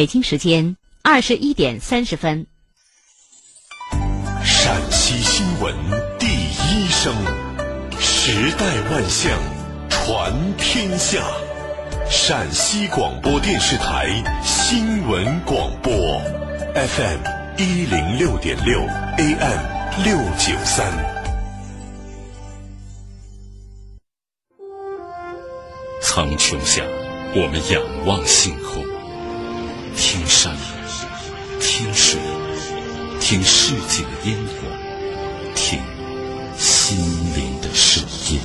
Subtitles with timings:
[0.00, 2.46] 北京时间二十一点三十分。
[4.42, 5.74] 陕西新闻
[6.18, 7.14] 第一声，
[7.98, 9.38] 时代万象，
[9.90, 11.22] 传天下。
[12.08, 14.08] 陕西广播电视台
[14.42, 15.92] 新闻广播
[16.74, 17.20] ，FM
[17.58, 18.80] 一零六点六
[19.18, 20.90] ，AM 六九三。
[26.00, 26.82] 苍穹下，
[27.34, 28.82] 我们仰望星空，
[30.02, 30.56] 听山，
[31.60, 32.18] 听水，
[33.20, 34.66] 听世界的烟火，
[35.54, 35.78] 听
[36.58, 36.96] 心
[37.36, 38.40] 灵的声音。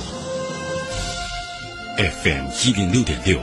[1.96, 3.40] FM 一零六点六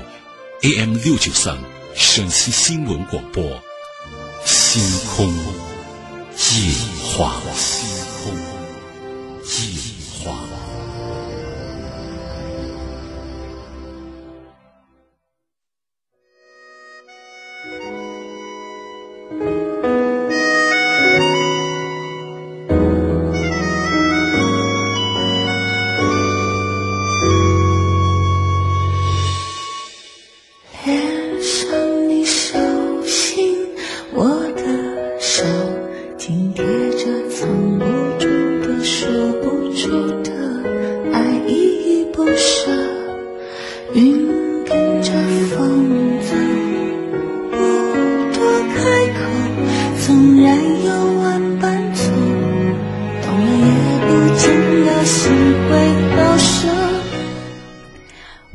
[0.62, 1.58] ，AM 六九三，
[1.96, 3.44] 陕西新闻广播，
[4.46, 6.72] 星空夜
[7.18, 7.42] 话。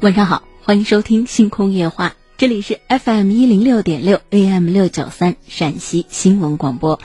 [0.09, 2.09] 晚上好，欢迎收听《星空夜话》，
[2.39, 6.99] 这里是 FM 一零六点六 AM 六九三陕西新闻广播，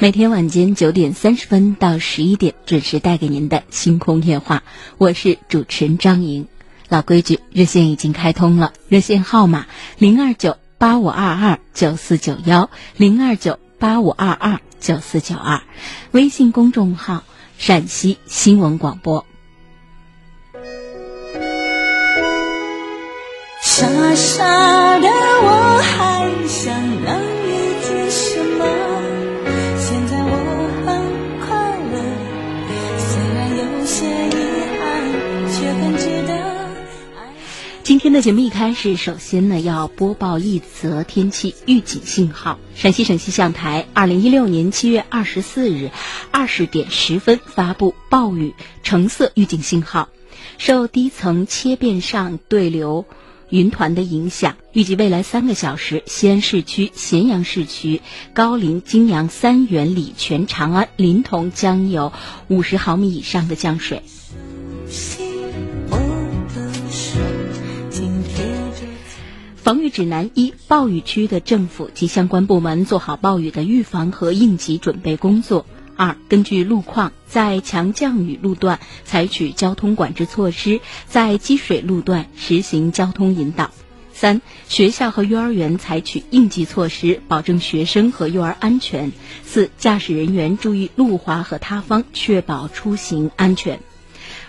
[0.00, 4.56] 每天晚间九点三十分到十一点准时带给您的《星空夜话》，
[4.98, 6.48] 我是主持人张莹。
[6.88, 9.66] 老规矩，热线已经开通了，热线号码
[9.98, 15.62] 零二九八五二二九四九幺零二九八五二二九四九二，
[16.10, 17.22] 微信公众号
[17.56, 19.27] 陕西新闻广播。
[23.78, 26.74] 傻傻的我还想
[27.04, 27.48] 能遇
[27.80, 28.64] 见什么？
[29.78, 30.34] 现在我
[30.84, 30.88] 很
[31.38, 31.94] 快乐，
[32.98, 34.36] 虽然有些遗
[34.80, 34.82] 憾，
[35.52, 36.34] 却很值得。
[37.84, 42.58] 今天的节目一开始，首先呢要播报一则天气预警信号。
[42.74, 45.92] 陕西省气象台二零一六年七月二十四日
[46.32, 50.08] 二十点十分发布暴雨橙色预警信号，
[50.58, 53.06] 受低层切变上对流。
[53.50, 58.02] 云团的影响，预计未来三个小时，西安市区、咸阳市区、
[58.34, 62.12] 高陵、泾阳、三原、礼泉、长安、临潼将有
[62.48, 64.02] 五十毫米以上的降水。
[69.56, 75.66] 防御指南一：暴雨区的政府及相关部门做好暴雨的预防和应急准备工作。
[75.98, 83.72] 二、根据路况，在强降雨路段采取交通管制措施，在积水路段实行交通引导。
[84.12, 89.10] 三、学校和幼儿园采取应急措施，保证学生和幼儿安全。
[89.44, 93.80] 四、驾驶人员注意路滑和塌方，确保出行安全。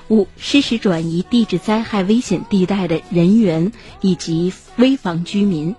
[0.07, 3.72] 五、适时转移地质灾害危险地带的人员
[4.02, 5.75] 以及危房居民。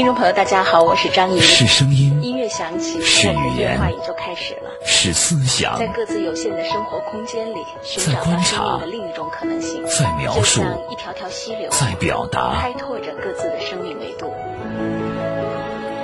[0.00, 1.38] 听众朋友，大家好，我是张莹。
[1.42, 4.70] 是声音，音乐响起，是语言话也就开始了。
[4.82, 14.32] 是思想，在各自有限的生活空间里，寻在找生观察命的另一种可能性，在描述一条条溪流，在表达开拓着各自的生命维度。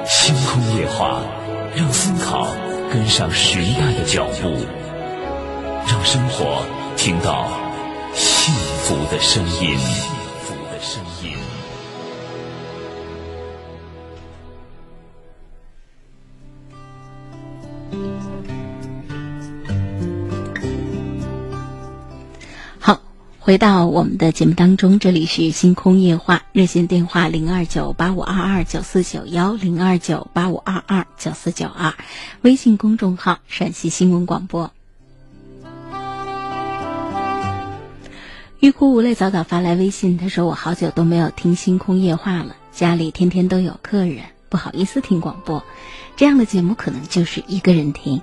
[0.05, 1.23] 星空夜话，
[1.75, 2.49] 让思考
[2.93, 4.59] 跟上时代的脚步，
[5.89, 6.63] 让生活
[6.99, 7.49] 听到
[8.13, 8.53] 幸
[8.83, 9.79] 福的声音。
[9.79, 10.11] 幸
[10.45, 11.26] 福的声音。
[23.47, 31.95] 回到我们的节目当中，这里是星空夜话，热线电话零二九八五二二九四九幺零二九八五二二九四九二，
[32.43, 34.73] 微信公众号陕西新闻广播。
[38.59, 45.63] 欲哭无泪早早发来微信，他说：“我好久都没有听星空夜话了，家里天天都有客人，不好意思听广播。
[46.17, 48.23] 这样的节目可能就是一个人听。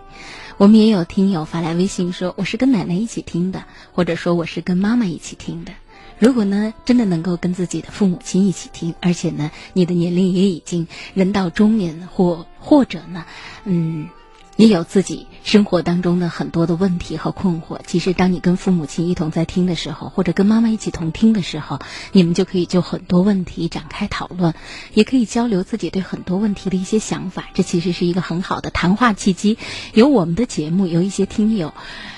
[0.63, 5.74] 我们也有听友发来微信说，我是跟奶奶一起听的，或者说我是跟妈妈一起听的。
[6.19, 13.25] 如果呢，真的能够跟自己的父母亲一起听，而且呢，你的年龄也已经人到中年，或或者呢，
[13.65, 14.07] 嗯。”
[14.56, 17.79] 也有自己生活当中的很多的问题和困惑。
[17.85, 21.79] 其实，当你跟父母亲一同在听的时候，或者跟妈妈一起同听的时候，
[22.13, 24.53] 你们就可以就很多问题展开讨论，
[24.93, 27.49] 也可以交流自己对很多问题的一些想法。
[27.53, 29.57] 这其实是一个很好的谈话契机。
[29.93, 31.73] 有我们的节目，有一些听友，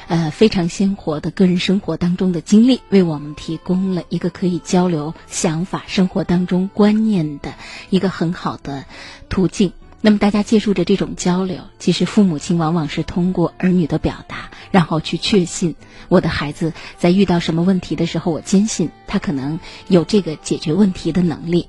[0.07, 7.55] 呃，非常鲜活的个人生活当中的经历，为我们提供了一个可以交流想法、生活当中观念的
[7.89, 8.85] 一个很好的
[9.29, 9.73] 途径。
[10.01, 15.75] 那么大家借助着这种交流，其实父母亲往往是通过儿女的表达，然后去确信
[16.09, 21.67] 我的孩子在遇到什么问题的时候，我坚信他可能有这个解决问题的能力。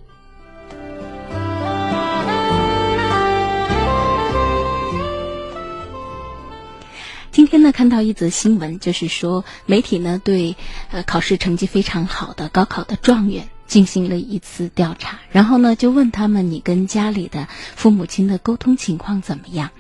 [7.31, 10.57] 今天呢，看到一则新闻，就是说媒体呢对
[10.91, 13.49] 呃考试成绩非常好的高考的状元。
[13.67, 19.71] 进行了一次调查，然后呢，就问他们你跟家里的父母亲的沟通情况怎么样？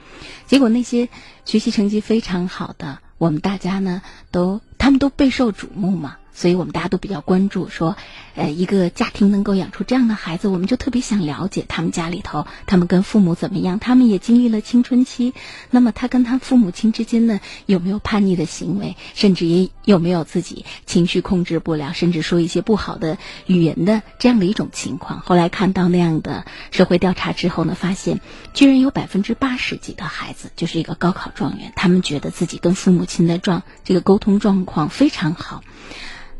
[0.46, 1.08] 结果那些
[1.44, 6.16] 学习成绩非常好的，我们大家呢都他们都备受瞩目嘛。
[6.36, 7.96] 所以我们大家都比较关注，说，
[8.34, 15.32] 呃，一个家庭能够养出这样的孩子，我们就特别想了解他们家里头，他们跟父母怎么样，他们也经历了青春期，
[15.70, 23.16] 那么他跟他父母亲之间呢，有没有叛逆的行为，甚至也有没有自己情绪控制不了，甚至说一些不好的
[23.46, 25.20] 语言的这样的一种情况。
[25.20, 28.20] 后来看到那样的社会调查之后呢，发现
[28.52, 35.62] 居然有百分之八十几的孩子，就是一个高考状元，他们觉得自己跟父母亲的状这个沟通状况非常好。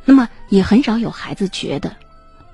[0.07, 1.97] 那么也很少有孩子觉得，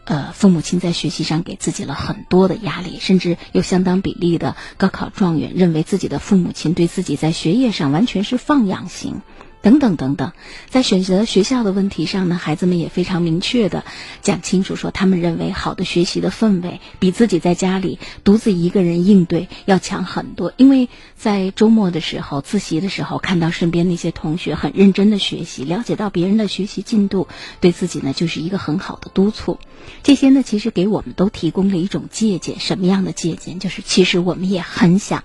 [0.05, 9.21] 呃，父母亲在学习上给自己了很多的压力，甚至有相当比例的高考状元认为自己的父母亲对自己在学业上完全是放养型。
[9.63, 10.33] 等等等等，
[10.69, 13.85] 在选择学校的问题上呢，孩子们也非常明确的
[14.21, 20.53] 讲清楚，说他们认为好的学习的氛围比自己在家里独自一个人应对要强很多。
[20.57, 27.29] 因为在周末的时候自习的时候，看到身边那些同学很认真的学习，了解到别人的学习进度，
[27.61, 29.59] 对自己呢就是一个很好的督促。
[30.03, 32.59] 这些呢，其实给我们都提供了一种借鉴。
[32.59, 33.61] 什么样的借鉴？
[33.61, 35.23] 就是其实我们也很想。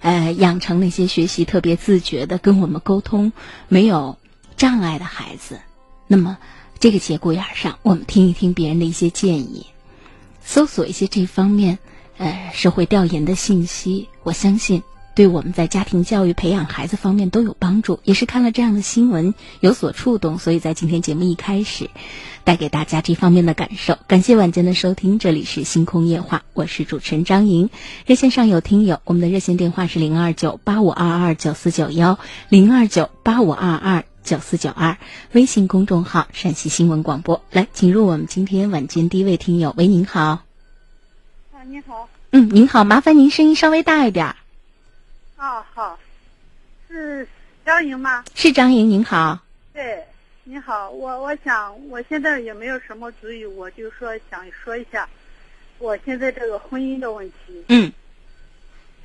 [0.00, 3.32] 呃，养成那些学习特别自觉的、跟我们沟通
[3.68, 4.18] 没有
[4.56, 5.60] 障碍的孩子。
[6.06, 6.38] 那么，
[6.78, 9.66] 这个节骨眼上，我们听一听别人的一些建议，
[10.42, 11.78] 搜索一些这方面
[12.16, 14.82] 呃社会调研的信息，我相信
[15.20, 18.00] 对我们在家庭教育、培养孩子方面都有帮助。
[18.04, 21.90] 也是看了这样的新闻有所触动，所以在今天节目一开始。
[22.42, 27.68] 带给大家这方面的感受，感谢晚间的收听，这里是星空夜话，我是主持人张莹。
[28.06, 34.96] 热线上有听友，我们的热线电话是零二九八五二二九四九幺零二九八五二二九四九二，
[35.32, 37.42] 微信公众号陕西新闻广播。
[37.52, 40.22] 来，请入我们今天晚间第一位听友，喂，您好。
[40.22, 40.40] 啊，
[41.68, 42.08] 您好。
[42.30, 44.34] 嗯，您好，麻烦您声音稍微大一点。
[45.40, 45.98] 啊，好，
[46.86, 47.26] 是
[47.64, 48.22] 张莹吗？
[48.34, 49.38] 是张莹，您好。
[49.72, 50.04] 对。
[50.44, 55.08] 你好，我我想我现在也没有什么主意，我就说想说一下，
[55.78, 57.64] 我现在这个婚姻的问题。
[57.68, 57.90] 嗯。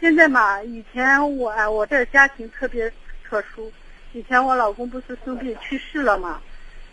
[0.02, 2.92] 现在嘛，以前我我这家庭特别
[3.24, 3.72] 特殊，
[4.12, 6.42] 以前我老公不是生病去世了嘛，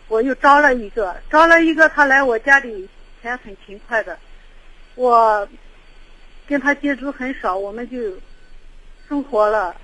[0.07, 2.87] 我又招了一个，招了一个他来我家里，
[3.21, 4.17] 钱很勤快的，
[4.95, 5.45] 我
[6.47, 7.97] 跟他接触很少，我们就
[9.13, 9.75] 生活了，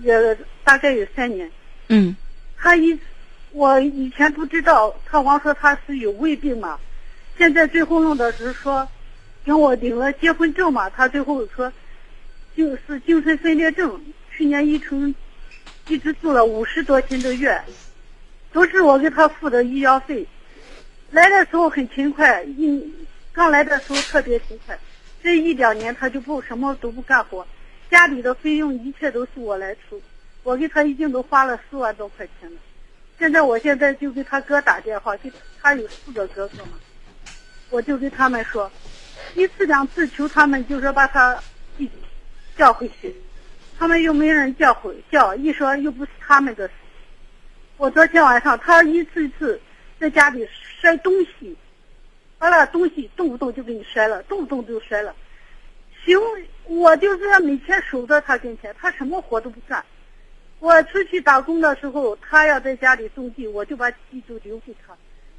[0.00, 1.50] 也大概有三年。
[1.88, 2.16] 嗯。
[2.56, 2.98] 他一。
[3.52, 6.80] 我以前不知道，他光说他是有胃病嘛，
[7.38, 8.88] 现在最后弄的是说，
[9.44, 11.72] 跟我领了结婚证嘛，他最后说
[12.56, 15.14] 就是精神分裂症，去年一成
[15.86, 17.62] 一直住了五十多天的院，
[18.52, 20.26] 都是我给他付的医药费。
[21.12, 22.92] 来的时候很勤快，一
[23.32, 24.76] 刚来的时候特别勤快，
[25.22, 27.46] 这一两年他就不什么都不干活，
[27.90, 30.00] 家里的费用一切都是我来出，
[30.42, 32.56] 我给他已经都花了四万多块钱了。
[33.18, 36.72] 现在我现在就给他哥打电话，就他有四个哥哥嘛，
[37.70, 38.70] 我就跟他们说，
[39.34, 41.34] 一次两次求他们就说把他
[41.76, 41.92] 弟弟
[42.56, 43.14] 叫回去，
[43.78, 46.74] 他们又没人叫回叫，一说又不是他们的事。
[47.76, 49.60] 我昨天晚上他一次一次
[50.00, 50.48] 在家里
[50.80, 51.56] 摔东西，
[52.38, 55.14] 把那东西动不动就给你摔了，动不动就摔了。
[56.04, 56.18] 行，
[56.66, 59.84] 我就是要每天守在他跟前，他什么活都不干。
[60.60, 64.94] 我出去打工的时候，他要在家里种地，我就把地就留给他，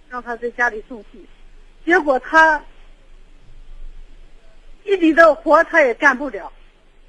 [0.10, 1.25] 让他在家里种地。
[1.86, 2.63] 结果他
[4.84, 6.51] 地里的活他也干不了，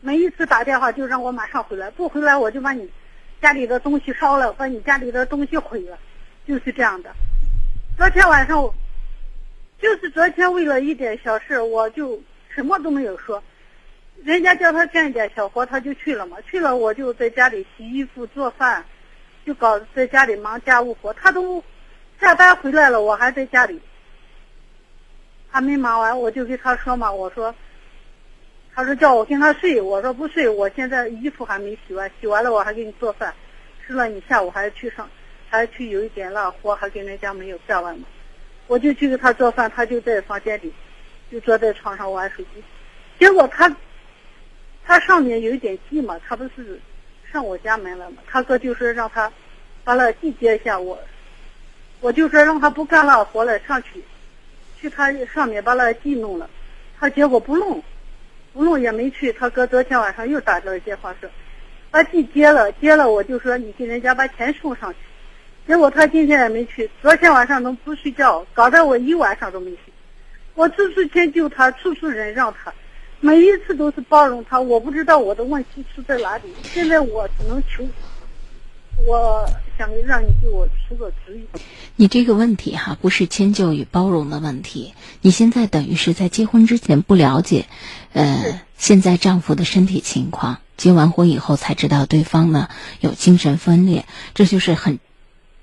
[0.00, 2.88] 每一次打电话就让我马上回来，不回来我就把你
[3.42, 5.98] 家里的东西烧了，把你家里的东西毁了，
[6.46, 7.10] 就是这样的。
[7.98, 8.70] 昨天晚上，
[9.78, 12.18] 就是昨天为了一点小事，我就
[12.56, 13.40] 什么都没有说。
[14.24, 16.38] 人家叫他干一点小活，他就去了嘛。
[16.40, 18.84] 去了，我就在家里洗衣服、做饭，
[19.44, 21.12] 就搞在家里忙家务活。
[21.12, 21.62] 他都
[22.18, 23.78] 下班回来了，我还在家里，
[25.50, 27.54] 还没忙完，我就跟他说嘛，我说，
[28.74, 33.34] 他说叫我跟他睡，我说不睡，我现在衣服还没洗完，洗完了我还给你做饭，
[33.86, 35.06] 吃了你下午还要去上，
[35.50, 38.06] 还要去有一点那活还跟人家没有干完嘛，
[38.66, 40.72] 我就去给他做饭，他就在房间里，
[41.30, 42.62] 就坐在床上玩手机，
[43.18, 43.74] 结果他。
[44.88, 46.80] 他上面有一点地嘛，他不是
[47.32, 48.18] 上我家门了嘛？
[48.24, 49.28] 他哥就说让他
[49.82, 50.96] 把那地接一下我，
[52.00, 54.00] 我就说让他不干那活了，上去
[54.78, 56.48] 去他上面把那地弄了。
[57.00, 57.82] 他结果不弄，
[58.52, 59.32] 不弄也没去。
[59.32, 61.28] 他哥昨天晚上又打了电话说
[61.90, 64.98] 把地接了，接了我就说你给人家把钱送上去。
[65.66, 69.92] 结果他今天也没去，昨天晚上都不睡觉，搞得我一晚上都没睡。
[70.56, 72.72] 我处处迁就他，处处忍让他。
[73.20, 76.44] 每一次都是包容他，我不知道我的问题出在哪里。
[76.64, 77.86] 现在我只能求，
[79.06, 79.46] 我
[79.78, 81.46] 想让你给我出个主意。
[81.94, 84.94] 你这个问题哈，不是迁就与包容的问题。
[85.20, 87.66] 你现在等于是在结婚之前不了解，
[88.12, 92.68] 呃，现在丈夫的身体情况，结完婚以后才知道对方呢
[93.00, 94.98] 有精神分裂，这就是很。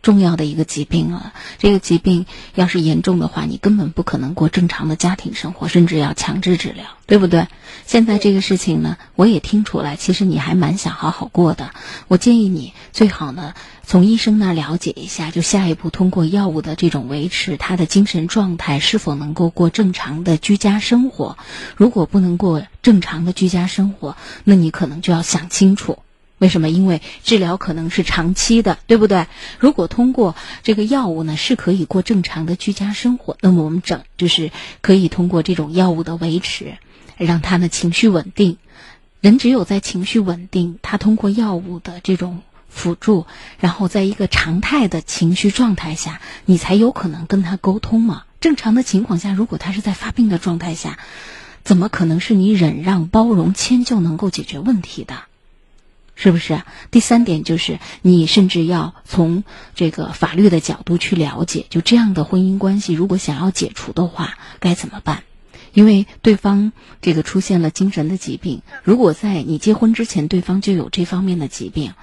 [0.04, 7.48] 重要的一个疾病了，这个疾病要是严重的话，你根本不可能过正常的家庭生活，甚至要强制治疗，对不对？
[7.88, 11.72] 现在这个事情呢，我也听出来，其实你还蛮想好好过的。
[12.10, 13.54] 我建议你最好呢，
[13.86, 21.38] 从医生那儿了解一下，就下一步通过药物的这种维持，他的精神状态是否能够过正常的居家生活。
[21.78, 26.00] 如果不能过正常的居家生活，那你可能就要想清楚。
[26.44, 26.70] 为什么？
[26.70, 29.28] 因为治疗可能是长期的，对不对？
[29.60, 36.78] 如果通过这个药物呢，是可以过正常的居家生活，那么我们整就是可以通过这种药物的维持，
[37.16, 38.58] 让他的情绪稳定。
[39.22, 43.26] 人只有在情绪稳定，他通过药物的这种辅助，
[43.62, 48.24] 然后在一个常态的情绪状态下，你才有可能跟他沟通嘛。
[48.42, 51.00] 正常的情况下，如果他是在发病的状态下，
[51.64, 55.16] 怎么可能是你忍让、包容、迁就能够解决问题的？
[56.16, 56.62] 是不是？
[56.92, 59.44] 第三点就是，你甚至要从
[59.76, 65.24] 这个法律的角度去了解，就这样的婚姻关系，如果想要解除的话，该怎么办？
[65.74, 71.94] 因为对方这个出现了精神的疾病，如果在你结婚之前，对方就有这方面的疾病，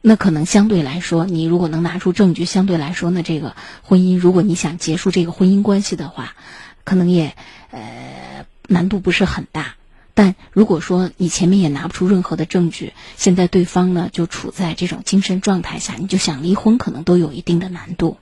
[0.00, 6.34] 那可能相对来说，你如果能拿出证据，相对来说呢，这个婚姻，如果你想结束这个婚姻关系的话，
[6.82, 7.36] 可能也
[7.70, 9.76] 呃难度不是很大。
[10.14, 18.18] 但如果说你前面也拿不出任何的证据，现在对方呢就处在这种精神状态下，你就想离婚，可能都有一定的难度。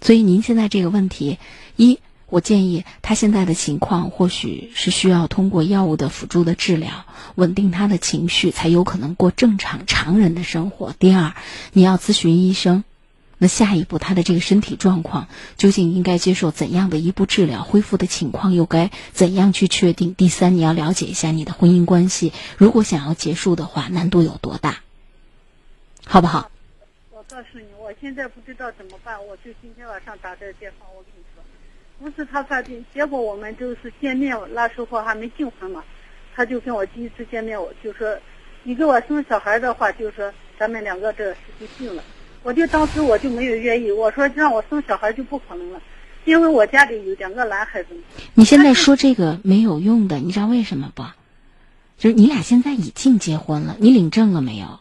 [0.00, 1.38] 所以您现在这个问题，
[1.76, 7.06] 一，我建议他现在的情况或许是需要通过药物的辅助的治疗，
[7.36, 10.92] 稳定他的情绪，才有可能过正常常人的生活。
[10.98, 11.34] 第二，
[11.72, 12.84] 你要咨询医生。
[13.38, 17.62] 那下一步，他的这个身体状况究竟应该接受怎样的一步治疗？
[17.62, 20.14] 恢复的情况又该怎样去确定？
[20.14, 24.82] 第三，你要了解一下你的婚姻关系，如果想要结束的话，难度有多大？
[26.04, 26.50] 好不好？
[27.12, 31.42] 我告诉你，我现在不知道怎么办，我就今天晚上打这个电话，我跟你说，
[32.00, 35.84] 不是他发病，结果我们就是见面，那时候还没订婚嘛，
[36.34, 38.18] 他就跟我第一次见面，我就说，
[38.64, 42.02] 你给我生小孩的话，就说咱们两个这事情定了。
[42.48, 45.82] 我就当时我就没有愿意，我说让我生小孩就不可能了，
[46.24, 47.88] 因为我家里有两个男孩子。
[48.32, 51.04] 你现在说这个没有用的，你知道为什么不？
[51.98, 54.80] 就是你俩现在已经结婚了，你领证了没有？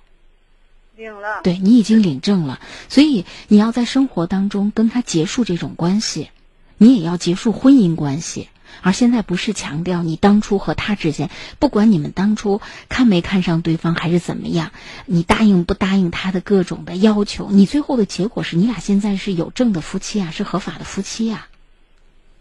[0.96, 1.42] 领了。
[1.44, 6.30] 对你已经领证了，所以你要在生活当中跟他结束这种关系，
[6.78, 8.48] 你也要结束婚姻关系。
[8.82, 14.72] 而现在不是强调你当初和他之间，不管你们当初看没看上对方还是怎么样，
[15.06, 21.48] 你答应不答应他的各种的要求，你最后的结果是你俩现在是有证的夫妻啊，是合法的夫妻啊，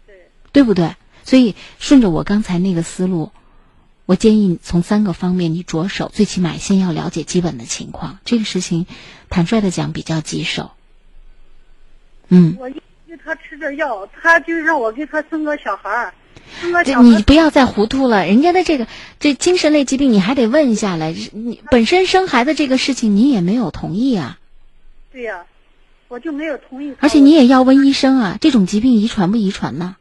[0.05, 0.95] 对，对不对？
[1.23, 3.31] 所以顺着我刚才那个思路，
[4.05, 8.19] 我建议你从三个方面你着手，最起码先要了解基本的情况。
[8.23, 8.85] 这个事情，
[9.29, 10.71] 坦率的讲比较棘手。
[12.29, 12.81] 嗯，我一给
[13.23, 16.13] 他吃着药，他就让我给他生个小孩儿，
[16.59, 18.87] 生个这小你不要再糊涂了，人家的这个
[19.19, 24.39] 这精神类疾病你还得问下来，你本身生孩子这个事情你也没有同意啊，
[25.11, 25.45] 对呀、
[26.07, 26.95] 我就没有同意。
[26.99, 29.95] 而且你也要问医生啊，这种疾病遗传不遗传呢？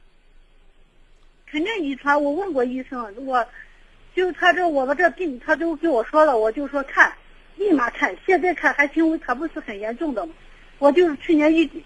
[1.51, 3.47] 肯定遗传，我问过医生，我
[4.15, 7.13] 就他这我们这病，他都跟我说了，我就说看，
[7.57, 10.33] 立马看，现在看还轻微，他不是很严重的嘛？
[10.79, 11.83] 我就是去年一底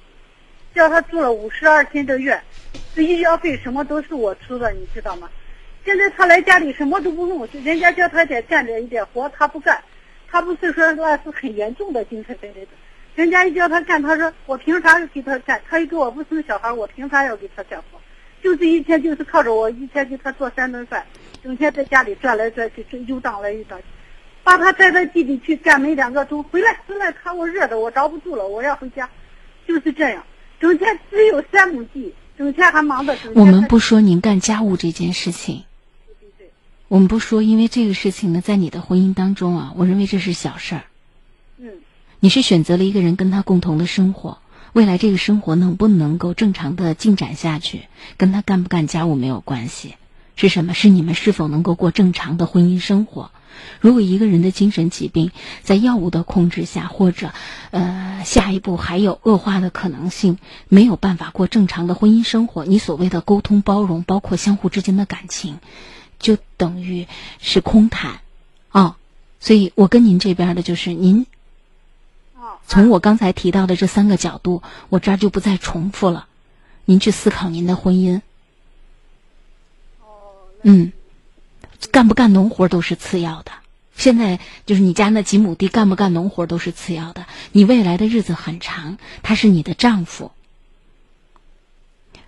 [0.75, 2.41] 叫他住了五十二天的院，
[2.95, 5.29] 这医药费什么都是我出的，你知道吗？
[5.85, 9.83] 现在他来家里什么都不用，人家叫他得干点一点活，他不干，
[10.29, 12.75] 他不是说那是很严重的精神分裂症，
[13.15, 15.61] 人家一叫他干，他说我凭啥给他干？
[15.69, 17.99] 他又给我不生小孩，我凭啥要给他干活？
[18.43, 21.05] 就是一天就是靠着我一天给他做三顿饭，
[21.43, 23.85] 整天在家里转来转去，这游荡来游荡去，
[24.43, 29.09] 把他带到地里去干没两个钟，回来回来看我热的我着不住了，我要回家，
[29.67, 30.25] 就是这样，
[30.61, 35.65] 整天只有三亩地，整天还忙着我们不说您干家务这件事情，
[36.89, 40.83] 我们不说，因为这个事情呢，在你的婚姻当中啊，我认为这是小事儿。
[41.59, 41.73] 嗯
[42.23, 44.39] 你是选择了一个人跟他共同的生活，
[44.75, 47.85] 未来这个生活能不能够正常的进展下去，
[48.19, 49.95] 跟他干不干家务没有关系。
[50.37, 50.75] 是什么？
[50.75, 53.31] 是你们是否能够过正常的婚姻生活？
[53.81, 55.31] 如果一个人的精神疾病
[55.63, 57.33] 在药物的控制下，或者
[57.71, 65.59] 呃下一步还有恶化的可能性，没有办法过正常的婚姻生活，你所谓的沟通包容，包括相互之间的感情，
[66.19, 67.07] 就等于
[67.39, 68.21] 是空谈，
[68.71, 68.97] 哦。
[69.41, 71.25] 所以我跟您这边的就是您
[72.35, 76.27] 哦从我刚才提到的这三个角度，我这儿就不再重复了。
[76.85, 78.21] 您去思考您的婚姻。
[80.63, 80.93] 嗯，
[81.91, 83.53] 干不干农活都是次要的。
[83.97, 87.27] 现在就是你家那几亩地干不干农活都是次要的。
[87.53, 90.33] 你未来的日子很长，他是你的丈夫。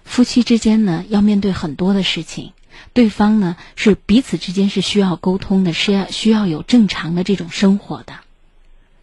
[0.05, 2.53] 夫妻之间呢，要面对很多的事情，
[2.93, 8.15] 对方呢是彼此之间是需要沟通的，是要需要有正常的这种生活的，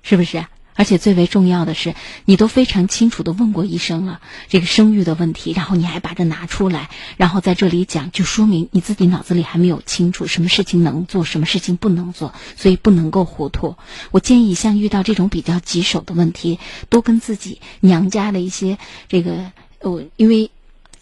[0.04, 0.46] 是不是？
[0.80, 13.76] 而且最为重要的是，你都非常清楚的问过医生了这个生育的问题，然后你还把这拿出来，然后在这里讲，就说明你自己脑子里还没有清楚什么事情能做，什么事情不能做，所以不能够糊涂。
[14.12, 18.78] 我建议，像遇到这种比较棘手的问题，多跟自己娘家的一些
[19.10, 20.50] 这个呃，因为。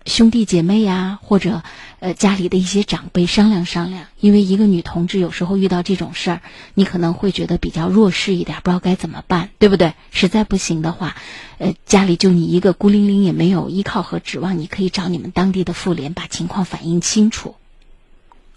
[0.08, 1.62] 兄弟姐妹呀、或者
[2.00, 6.42] 呃家里的一些长辈商量商量，因为一个女同志有时候遇到这种事儿，
[6.74, 9.94] 你可能会觉得比较弱势一点，不知道该怎么办，对不对？
[10.12, 11.16] 实在不行的话，
[11.58, 17.56] 呃，家里就你一个孤零零，也没有依靠和指望，你可以找你们当地的妇联把情况反映清楚。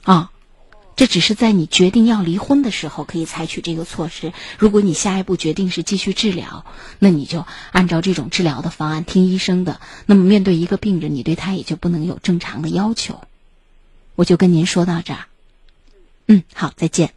[0.02, 0.30] 啊，
[1.00, 4.34] 这只是在你决定要离婚的时候可以采取这个措施。
[4.58, 6.66] 如果你下一步决定是继续治疗，
[6.98, 9.80] 那你就按照这种治疗的方案听医生的。
[10.04, 13.22] 那么面对一个病人，你对他也就不能有正常的要求。
[14.14, 15.24] 我就跟您说到这儿。
[16.26, 17.14] 嗯，好，再见。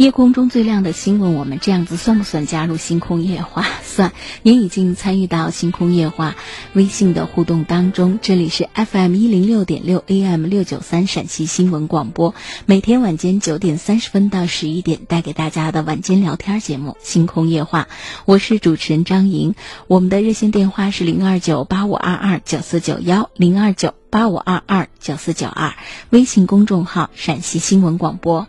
[0.00, 3.66] 夜空中最亮的星，问，我们这样子算不算加入星空夜话？
[3.82, 6.36] 算，您已经参与到星空夜话
[6.72, 8.18] 微信的互动当中。
[8.22, 12.34] 这里是 FM 一零六点六 AM 六九三陕西新闻广播，
[12.64, 17.86] 每天晚间九点三十分到十一点带给大家的晚间聊天节目《星空夜话》，
[18.24, 19.54] 我是主持人张莹。
[19.86, 25.74] 我们的热线电话是零二九八五二二九四九幺零二九八五二二九四九二，
[26.08, 28.46] 微信公众号陕西新闻广播。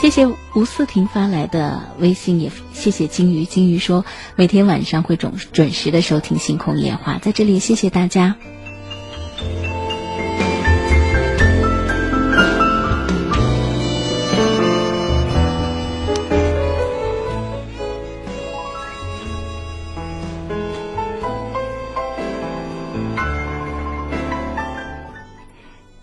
[0.00, 3.44] 谢谢吴思婷发来的微信，也谢谢金鱼。
[3.44, 8.34] 金鱼说每天晚上会准准时的收听《星空夜话》，在这里谢谢大家。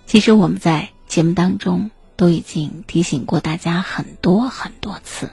[0.05, 5.29] 其实我们在节目当中都已经提醒过大家很多很多次，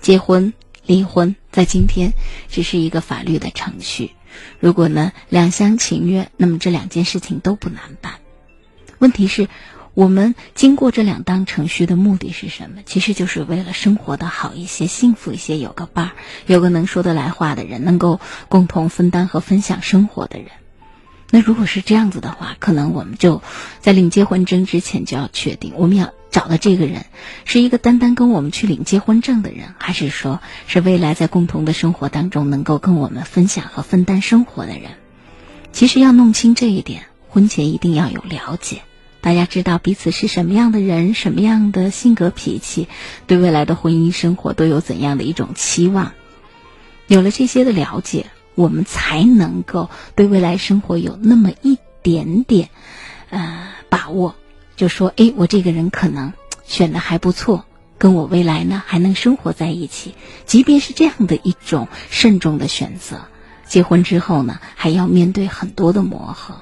[0.00, 0.54] 结婚、
[0.86, 2.12] 离婚在今天
[2.48, 4.12] 只是一个法律的程序。
[4.60, 8.14] 如果呢两厢情愿，那么这两件事情都不难办。
[8.98, 9.48] 问题是，
[9.94, 12.82] 我们经过这两档程序的目的是什么？
[12.86, 16.12] 其实就是为了生活的好一些、幸福一些，有个伴儿，
[16.46, 20.48] 有个能说得来话的人，能够共同分担和分享生活的人。
[21.30, 23.42] 那如果是这样子的话，可能我们就
[23.80, 27.06] 在领结婚证之前就要确定，我们要找的这个人
[27.44, 34.92] 是一个单单跟我们去领结婚证的人，还是说是未来在共同的生活当中能够跟我们分享和分担生活的人？
[35.72, 38.82] 其实要弄清这一点，婚前一定要有了解，
[39.20, 42.86] 大家知道彼此是什么样的人，什么样的性格脾气，
[43.26, 46.12] 对未来的婚姻生活都有怎样的一种期望。
[47.08, 48.26] 有了这些的了解。
[48.56, 52.70] 我们才能够对未来生活有那么一点点，
[53.30, 54.34] 呃，把握。
[54.74, 56.32] 就说，哎，我这个人可能
[56.66, 57.64] 选的还不错，
[57.96, 60.14] 跟我未来呢还能生活在一起。
[60.44, 63.22] 即便是这样的一种慎重的选择，
[63.66, 66.56] 结婚之后呢，还要面对很多的磨合。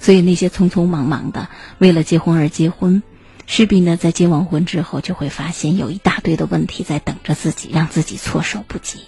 [0.00, 3.02] 所以那些匆匆忙忙的为了结婚而结婚，
[3.46, 9.00] 势必呢在结完婚之后就会发现有一大堆的问题在等着自己，让自己措手不及。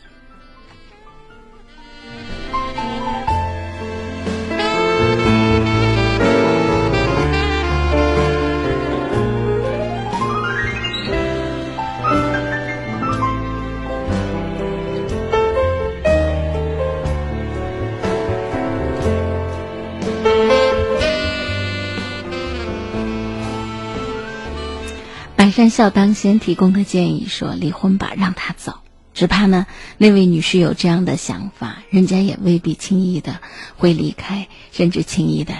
[25.50, 28.80] 山笑当先提供的建议说：“离婚吧，让他走。
[29.14, 33.40] 只怕呢，那位女士有这样的想法，人家也未必轻易的
[33.76, 35.54] 会离开，甚至轻易的，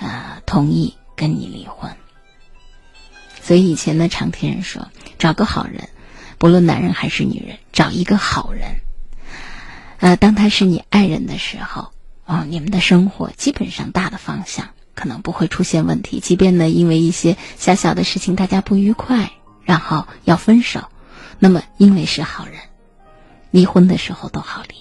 [0.00, 1.90] 呃，同意跟你离婚。
[3.40, 5.88] 所以以前呢，常听人说，找个好人，
[6.38, 8.80] 不论男人还是女人，找一个好人。
[10.00, 11.92] 呃，当他是你爱人的时候，
[12.24, 19.30] 啊，你们的生活基本上大的方向。”可能不会出现问题，即便呢，因为一些小小的事情大家不愉快，
[19.62, 20.80] 然后要分手，
[21.38, 22.54] 那么因为是好人，
[23.50, 24.74] 离婚的时候都好离。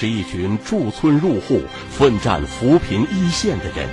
[0.00, 1.60] 是一群驻村入户、
[1.90, 3.86] 奋战扶贫一线的人。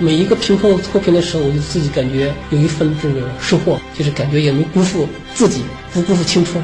[0.00, 5.62] 每一个贫困脱贫的时候，我就自己感觉有一份这个收获，就是感觉也没辜负自己，
[5.92, 6.60] 不辜负青春。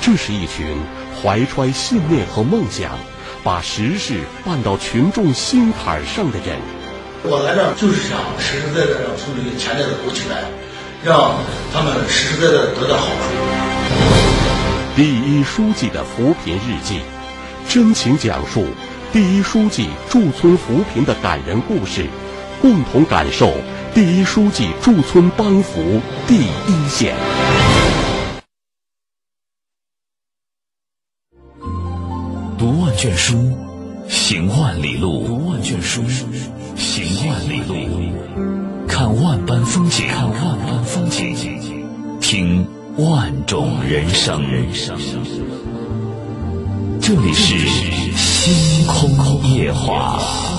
[0.00, 0.64] 这是一群
[1.20, 2.96] 怀揣信念和梦想，
[3.42, 6.56] 把实事办到群众心坎上的人。
[7.24, 10.44] 我来这儿就是想实实在在让村里钱袋子鼓起来，
[11.02, 11.34] 让
[11.74, 13.65] 他们实实在在得到好处。
[14.96, 17.00] 第一书记的扶贫日记，
[17.68, 18.64] 真情讲述
[19.12, 22.06] 第一书记驻村扶贫的感人故事，
[22.62, 23.52] 共同感受
[23.92, 27.14] 第一书记驻村帮扶第一线。
[32.56, 33.54] 读万卷书，
[34.08, 36.02] 行万里路；读万卷书，
[36.74, 37.76] 行万里路。
[38.88, 41.36] 看万般风景，看万般风景，
[42.18, 42.66] 听。
[42.98, 44.42] 万种人生，
[46.98, 47.58] 这里是
[48.16, 50.55] 星空夜话。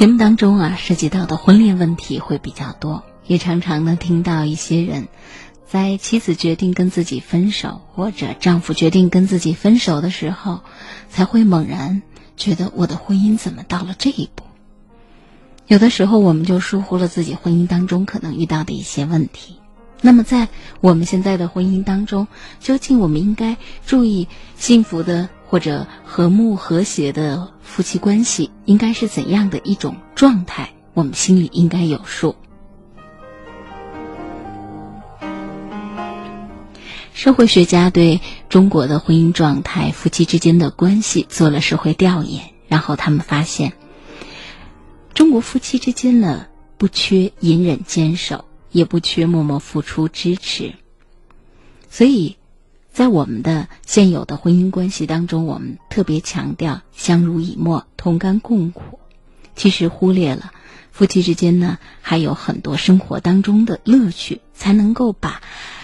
[0.00, 5.08] 节目当中啊，涉及到的婚恋问题会比较多，也常常呢听到一些人，
[5.66, 10.60] 在妻子决定跟自己分手，或者丈夫决定跟自己分手的时候，
[11.10, 12.00] 才会猛然
[12.38, 14.44] 觉得我的婚姻怎么到了这一步？
[15.66, 19.56] 有的时候我们就疏忽了自己婚姻当中可能遇到的一些问题。
[20.00, 20.48] 那么在
[20.80, 22.26] 我们现在的婚姻当中，
[22.58, 25.28] 究竟我们应该注意幸福的？
[25.50, 32.36] 或者和睦和谐的夫妻关系应该是怎样的一种状态，我们心里应该有数。
[37.12, 43.72] 社会学家对中国的婚姻状态、夫妻之间的关系做了社会调研，然后他们发现，
[45.14, 46.46] 中国夫妻之间呢
[46.78, 50.74] 不缺隐忍坚守，也不缺默默付出支持。
[51.90, 52.36] 所以，
[52.92, 58.98] 在我们的现有的婚姻关系当中，我们特别强调相濡以沫、同甘共苦，
[59.54, 60.52] 其实忽略了
[60.90, 65.40] 夫妻之间呢还有很多生活当中的乐趣，才能够把。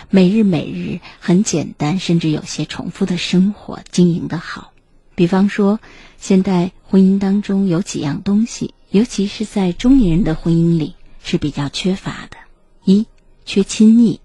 [0.08, 4.72] 每日每日很简单，甚至有些重复的生活经营的好。
[5.16, 5.80] 比方说，
[6.16, 12.36] 现代婚姻当中有几样东西，尤其是在中年人的婚姻里是比较缺乏的。
[12.84, 13.06] 一，
[13.44, 14.20] 缺亲昵。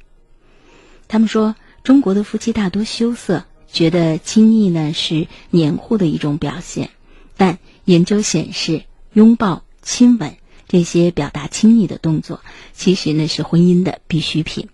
[1.07, 6.91] 他们说，中国的夫妻大多羞涩，觉得亲昵呢是黏糊的一种表现。
[7.35, 10.35] 但研究显示，拥抱、亲吻
[10.67, 12.41] 这些表达亲昵的动作，
[12.71, 14.69] 其实呢是婚姻的必需品。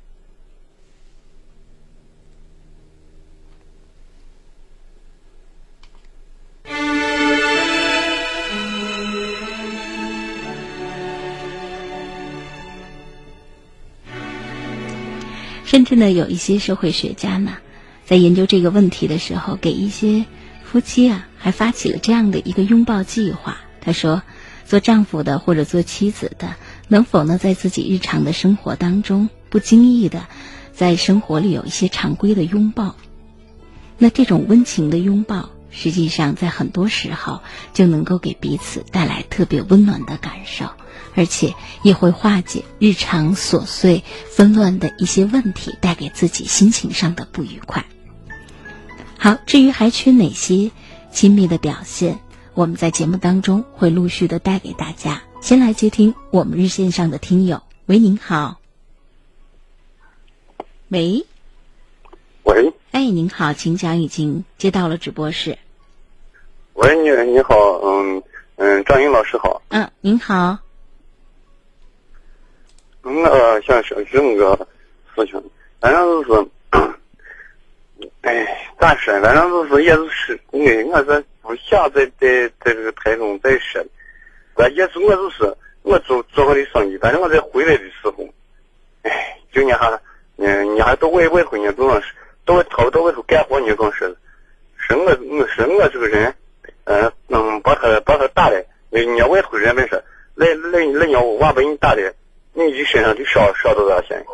[15.67, 17.57] 甚至呢，有一些社会学家呢，
[18.05, 20.23] 在研究这个问题的时候，给一些
[20.63, 23.57] 夫妻啊，还发起了这样的一个拥抱计划。
[23.81, 24.23] 他说，
[24.65, 26.55] 做丈夫的或者做妻子的，
[26.87, 30.25] 能否呢，在自己日常的生活当中，不经意的，
[30.71, 32.95] 在生活里有一些常规的拥抱？
[33.97, 37.41] 那这种温情的拥抱，实际上在很多时候
[37.73, 40.67] 就能够给彼此带来特别温暖的感受。
[41.15, 47.85] 而且也会化解日常琐碎纷乱的一些问题，带给自己心情上的不愉快。
[49.17, 50.71] 好，至于还缺哪些
[51.11, 52.19] 亲密的表现，
[52.53, 55.21] 我们在节目当中会陆续的带给大家。
[55.41, 58.57] 先来接听我们日线上的听友，喂，您好。
[60.89, 61.25] 喂，
[62.43, 65.57] 喂，哎，您好，请讲，已经接到了直播室。
[66.73, 68.23] 喂，你你好，嗯
[68.57, 69.61] 嗯，张英老师好。
[69.69, 70.59] 嗯，您好。
[73.09, 74.67] 我想说是那个
[75.15, 75.41] 事情，
[75.79, 76.49] 反正就是，
[78.21, 79.17] 哎，咋说？
[79.21, 83.81] 反正就是也是，我我是不想在在在这个台中再说，
[84.53, 88.27] 关键是我就是我做做我的生意，反正我在回来的时候，
[89.03, 89.89] 哎，就你还，
[90.35, 92.07] 嗯，你还到外外头呢，总是
[92.43, 94.13] 到外头到外头干活，你总是，
[94.77, 96.35] 是我我是我这个人，
[96.83, 99.97] 嗯嗯，把他把他打的，人家外头人们说，
[100.35, 102.13] 来来来，人家娃把你打的。
[102.65, 104.25] 你一身上就烧烧多少钱？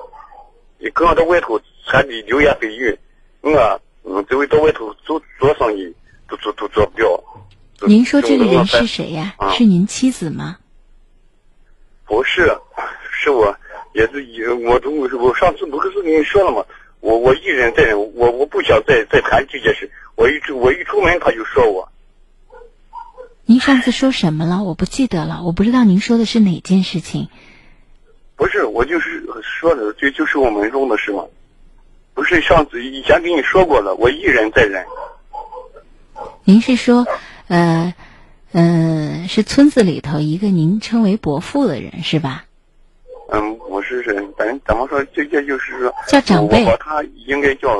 [0.79, 2.97] 你刚到外头穿的流言蜚语，
[3.41, 5.93] 我嗯，这回到外头做做生意
[6.29, 7.21] 都做都做不了。
[7.85, 9.35] 您说这个人是谁呀？
[9.51, 10.57] 是您妻子吗？
[12.05, 12.57] 不是，
[13.11, 13.53] 是我，
[13.93, 16.65] 也是一我都我上次不是跟你说了吗？
[17.01, 19.91] 我我一人在，我我不想再再谈这件事。
[20.15, 21.89] 我一出我一出门他就说我。
[23.45, 24.63] 您上次说什么了？
[24.63, 27.27] 我不记得了，我不知道您说的是哪件事情。
[28.35, 31.23] 不是，我就是说的，就就是我们用的是吗。
[32.13, 34.85] 不是上次以前跟你说过了，我一忍再忍。
[36.43, 37.07] 您是说，
[37.47, 37.93] 呃，
[38.51, 42.45] 嗯，是村子里头一个您称为伯父的人是吧？
[43.31, 46.63] 嗯，我是是，反正怎么说，这这就是说，叫长辈。
[46.65, 47.79] 我他应该叫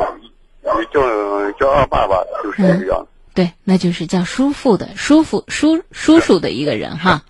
[0.92, 3.08] 叫叫二爸爸，就是这样。
[3.36, 7.24] 对，那就是叫叔父的叔父叔叔叔的一个人哈。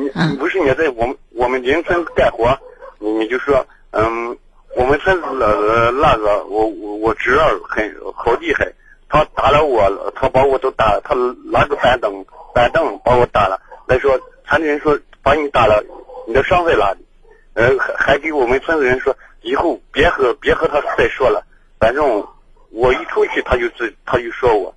[0.00, 2.56] 你不是你在我们我们邻村干活，
[2.98, 4.36] 你就说，嗯，
[4.76, 8.72] 我们村子那那个我我我侄儿很好厉害，
[9.08, 11.14] 他打了我，他把我都打，他
[11.52, 13.60] 拿个板凳板凳把我打了。
[13.86, 15.84] 再说村里人说把你打了，
[16.26, 17.04] 你的伤在哪里？
[17.54, 21.44] 呃，还还给我们村子人说以后别和别和他再说了，
[21.78, 22.26] 反正
[22.70, 24.74] 我一出去他就自他就说我，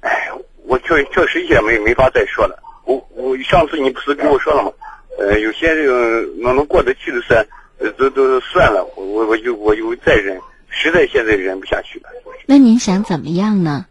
[0.00, 0.30] 哎，
[0.66, 2.60] 我确确实也没没法再说了。
[2.84, 4.72] 我我上次你不是跟我说了吗？
[5.18, 7.34] 呃，有些这个能能过得去的事，
[7.78, 8.84] 呃，都都算了。
[8.96, 12.08] 我我我就我就再忍，实在现在忍不下去了。
[12.46, 13.86] 那您想怎么样呢？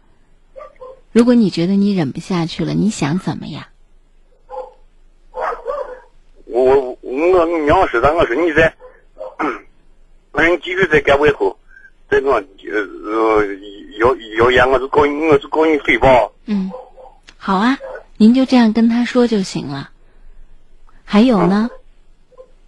[1.12, 3.64] 如果你觉得你忍不下去了，你想怎么样？
[6.46, 8.74] 我我我你要是咱我说你在，
[10.32, 11.56] 我说你继续在干外头，
[12.10, 13.46] 再弄呃呃
[13.98, 16.30] 谣谣言，我就告你，我就告你诽谤。
[16.46, 16.70] 嗯，
[17.38, 17.76] 好啊。
[18.16, 19.90] 您就这样跟他说就行了。
[21.04, 21.68] 还有呢？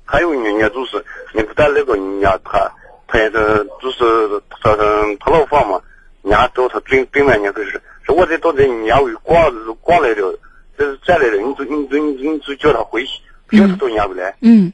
[0.04, 2.70] 还有人家就是你不但那个人家他，
[3.06, 5.80] 他也是就是他他他老房嘛，
[6.22, 9.37] 人家找他对对面人家就是说我这都在人家为广
[9.80, 10.38] 广来了，
[10.76, 14.35] 这是再来了，你就你就你就你就叫他回去，平时都人家不来。
[14.42, 14.72] 嗯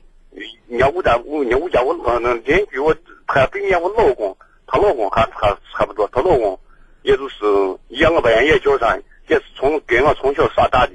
[0.69, 2.95] 人家我家我人家我家我呃那邻居我
[3.27, 6.59] 他对面我老公，他老公还还差不多，他老公
[7.03, 7.37] 也就是
[7.89, 10.93] 养我半夜也叫上，也是从跟我从小耍大的。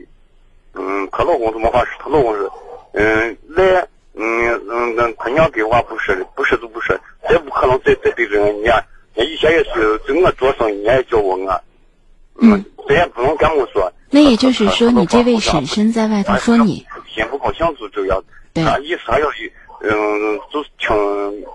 [0.74, 1.92] 嗯，她老公是么话事？
[2.00, 2.50] 她老公是
[2.94, 11.62] 嗯来嗯嗯那他娘给我不是的，不是就不是，再不可能再再对着人家，人以前也是跟我做生意，人家也叫我俺。
[12.40, 13.92] 嗯，这也不能跟我说。
[14.10, 18.24] 那也就是说，你这位婶婶在外头说你，心不高兴就这样。
[18.54, 19.28] 对他意思还要
[19.82, 20.96] 嗯，就是听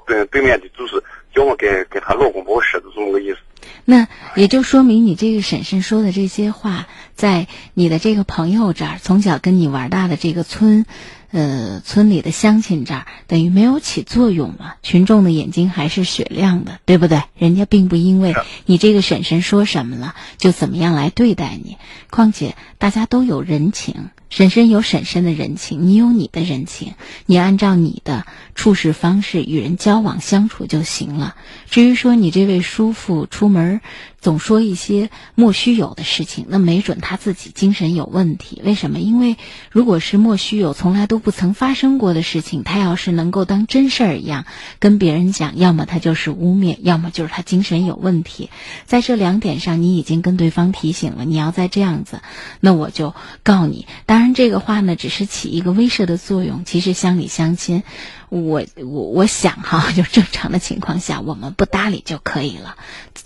[0.07, 1.03] 对对面的，就是
[1.35, 3.39] 叫我给给她老公把我说就这么个意思。
[3.85, 10.87] 那也就说明你这个婶婶说的这些话，在你的这个朋友这儿，从小跟你玩大的这个村，
[11.31, 14.75] 呃，村里的乡亲这儿，等于没有起作用嘛。
[14.83, 17.23] 群众的眼睛还是雪亮的，对不对？
[17.37, 18.35] 人家并不因为
[18.67, 21.79] 你这个婶婶说什么了，就怎么样来对待你。
[22.11, 24.11] 况且大家都有人情。
[24.33, 26.95] 婶婶有婶婶的人情，你有你的人情，
[27.27, 31.37] 你按照你的处事方式与人交往相处就行了。
[31.69, 33.83] 至于说你这位叔父出门
[34.23, 38.63] 总说一些莫须有的事情，那没准他自己精神有问题。
[38.65, 38.99] 为什么？
[38.99, 39.37] 因为
[39.71, 44.47] 如果是莫须有、从来都不曾发生过的事情，他要是能够当真事儿一样
[44.79, 48.49] 跟别人讲，要么他就是污蔑，要么就是他精神有问题。
[48.87, 52.23] 在这两点上，你已经跟对方提醒了，你要再这样子，
[52.61, 53.87] 那我就告你。
[54.07, 54.33] 当然。
[54.35, 56.65] 这个话呢，只是起一个威慑的作用。
[56.65, 57.83] 其实乡里乡亲，
[58.31, 62.77] 我我我想哈，就正常的情况下，我们不搭理就可以了，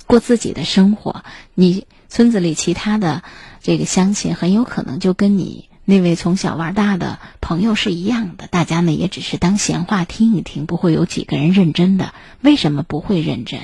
[0.07, 1.25] 过自己的生活。
[1.55, 3.23] 你村子里其他的
[3.63, 8.47] 这个乡亲，很有可能就跟你那位从小玩大的朋友是一样的。
[8.47, 12.15] 大家呢，也只是当闲话听一听，不会有几个人认真的。
[12.41, 13.61] 为什么不会认真？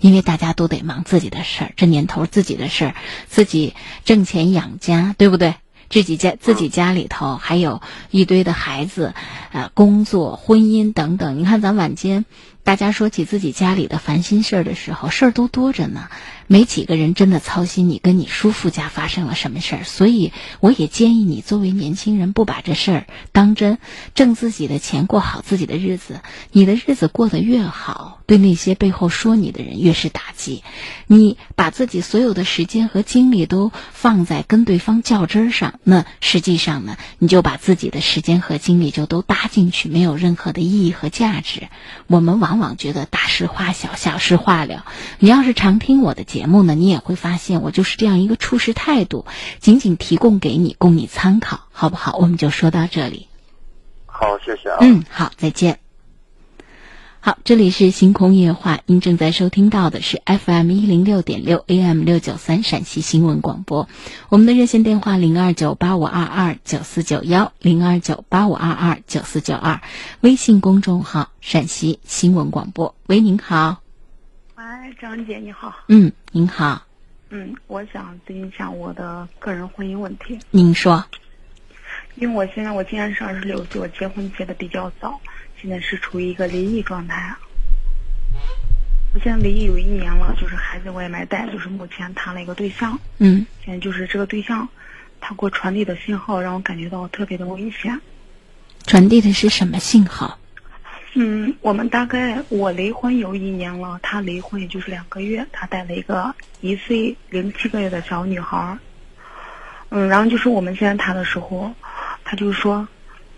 [0.00, 2.94] 因为大家都得忙自己的事儿，这年头自己的事儿，
[3.28, 3.74] 自己
[4.04, 5.54] 挣钱养家，对不对？
[5.88, 9.12] 自己家自己家里头还有一堆的孩子，
[9.52, 11.38] 呃，工作、婚姻等等。
[11.38, 12.24] 你看，咱晚间
[12.64, 16.08] 大家说起自己家里的烦心事儿的时候，事儿都多着呢，
[16.52, 19.84] 没几个人真的操心你跟你叔父家发生了什么事儿。
[19.84, 23.78] 所以，我也建议你作为年轻人，不把这事儿当真，
[24.14, 26.20] 挣自己的钱，过好自己的日子。
[26.50, 30.62] 你的日子过得越好，对那些背后说你的人越是打击。
[31.06, 35.80] 你把自己所有的时间和精力都放在跟对方较真儿上。
[35.84, 41.68] 那实际上呢，你就把自己的时间和精力就都搭进去，没有任何的意义和价值。
[42.08, 44.84] 我们往往觉得大事化小，小事化了。
[45.18, 49.26] 你要是常听我的节目呢，你也会发现我就是这样一个处事态度，
[49.58, 52.16] 仅仅提供给你，供你参考，好不好？
[52.16, 53.28] 我们就说到这里。
[54.06, 54.78] 好，谢谢啊。
[54.80, 55.78] 嗯，好，再见。
[57.24, 63.88] 好，这里是星空夜话，您正在收听到的是 FM 一零六点六 AM 六九三陕西新闻广播。
[64.28, 69.80] 我们的热线电话零二九八五二二九四九幺零二九八五二二九四九二，
[70.20, 72.96] 微信公众号陕西新闻广播。
[73.06, 73.81] 喂，您好。
[74.62, 75.74] 喂，张姐你好。
[75.88, 76.86] 嗯，您好。
[77.30, 80.38] 嗯，我想咨询一下我的个人婚姻问题。
[80.52, 81.04] 您说。
[82.14, 85.20] 因为我现在我今年是二十六岁，我结婚结的比较早。
[85.60, 87.34] 现在是处于一个离异状态，
[89.12, 92.96] 我现在离异有一年了，就是孩子我也没带，就是目前谈了一个对象。
[93.18, 93.44] 嗯。
[93.64, 94.68] 现在就是这个对象，
[95.20, 98.00] 他给我传递的信号让我感觉到特别的危险。
[98.86, 100.38] 传递的是什么信号？
[101.14, 108.76] 嗯，我们大概我离婚有一年了，他离婚也就是两个月，他带了一个一岁零七个月的小女孩。
[109.90, 111.72] 嗯，然后就是我们现在谈的时候，
[112.24, 112.86] 他就说，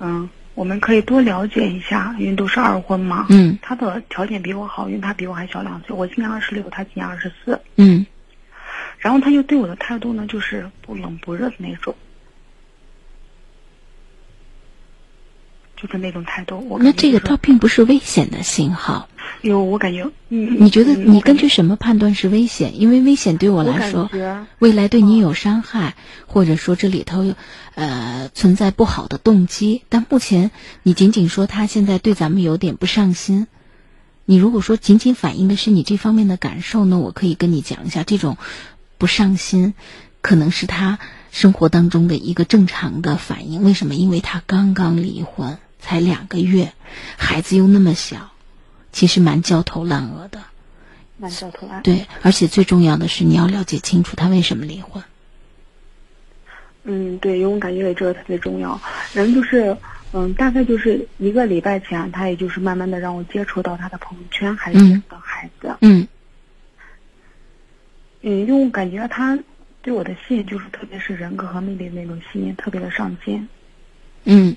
[0.00, 0.28] 嗯。
[0.54, 3.26] 我们可以多了解一下，因为都是二婚嘛。
[3.28, 3.58] 嗯。
[3.60, 5.96] 他的条件比我好，因为他比我还小两岁。
[5.96, 7.60] 我今年二十六，他今年二十四。
[7.74, 8.06] 嗯。
[8.96, 11.92] 然后他就对我的态度呢，就是不冷不热的那种，
[15.84, 16.66] 就是那种态度。
[16.70, 19.06] 我那这个倒并不是危险的信号。
[19.42, 20.10] 有，我感觉。
[20.30, 20.56] 嗯。
[20.64, 22.80] 你觉得你根据什么判断是危险？
[22.80, 24.08] 因为危险对我来说，
[24.58, 25.94] 未来对你有伤害，
[26.26, 27.34] 或者说这里头
[27.74, 29.82] 呃存在不好的动机。
[29.90, 30.50] 但目前
[30.82, 33.46] 你仅仅说他现在对咱们有点不上心，
[34.24, 38.38] 你如果说仅仅反映的是你这方面的感受呢，我可以跟你讲一下，这种
[38.96, 39.74] 不上心
[40.22, 40.98] 可能是他
[41.30, 43.62] 生活当中的一个正常的反应。
[43.62, 43.94] 为什么？
[43.94, 46.72] 因为他刚刚离婚，才两个月，
[47.18, 48.30] 孩子又那么小。
[48.90, 50.38] 其实蛮焦头烂额的，
[51.18, 51.82] 蛮焦头烂。
[51.82, 55.02] 对，而且最重要的是，你要了解清楚他为什么离婚。
[56.84, 58.80] 嗯，对，因为我感觉这个特别重要。
[59.12, 59.76] 人就是，
[60.14, 64.78] 嗯，大概就是一个礼拜前，他也就是慢慢的让我接触到他的朋友圈，还是
[65.10, 65.76] 的孩子。
[65.82, 66.08] 嗯。
[68.22, 69.38] 嗯，因为我感觉他
[69.82, 73.46] 对我的吸引就是，特别是人格和魅力的那种吸引，特别的上进。
[74.24, 74.56] 嗯，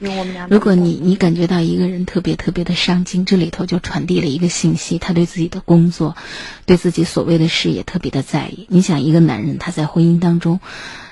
[0.00, 6.16] 因为我们俩如果你你感觉到一个人特别特别的上进，这里头就传递了一个信息，他对自己的工作，
[6.64, 8.66] 对自己所谓的事业特别的在意。
[8.70, 10.60] 你想，一个男人他在婚姻当中，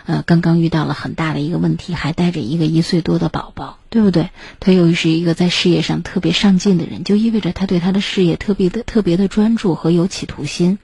[0.06, 4.30] 呃，刚刚遇到了很大的一个问题，还带着一个一岁多的宝宝，对不对？
[4.58, 10.78] 他又是一个在事业上特别上进的人，就意味着他对他的事业特别的特别的专注和有企图心，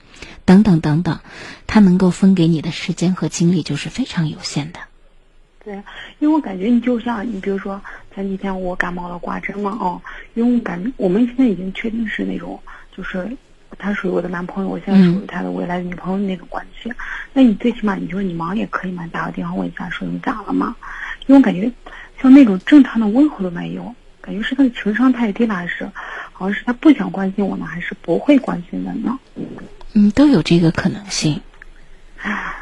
[0.44, 1.20] 等等等等，
[1.66, 4.80] 他能够分给你的时间和精力就是非常有限的。
[5.64, 5.74] 对，
[6.18, 7.80] 因为我感觉你就像你，比如说
[8.14, 10.00] 前几天我感冒了挂针嘛，哦，
[10.34, 12.60] 因为我感我们现在已经确定是那种，
[12.94, 13.26] 就是
[13.78, 16.92] 他属于我的男朋友，我现在属于他的未来的女朋友那种关系。
[17.32, 20.76] 那你最起码你说你忙也可以嘛，打个电话问一下，说你咋了嘛？
[21.26, 21.72] 因为我感觉
[22.20, 25.90] 像那种正常的问候都没有，感觉是他的情商太低了，还是
[26.34, 29.18] 好像是他不想关心我呢，还是不会关心的呢？
[29.94, 31.40] 嗯，都有这个可能性。
[32.18, 32.54] 唉。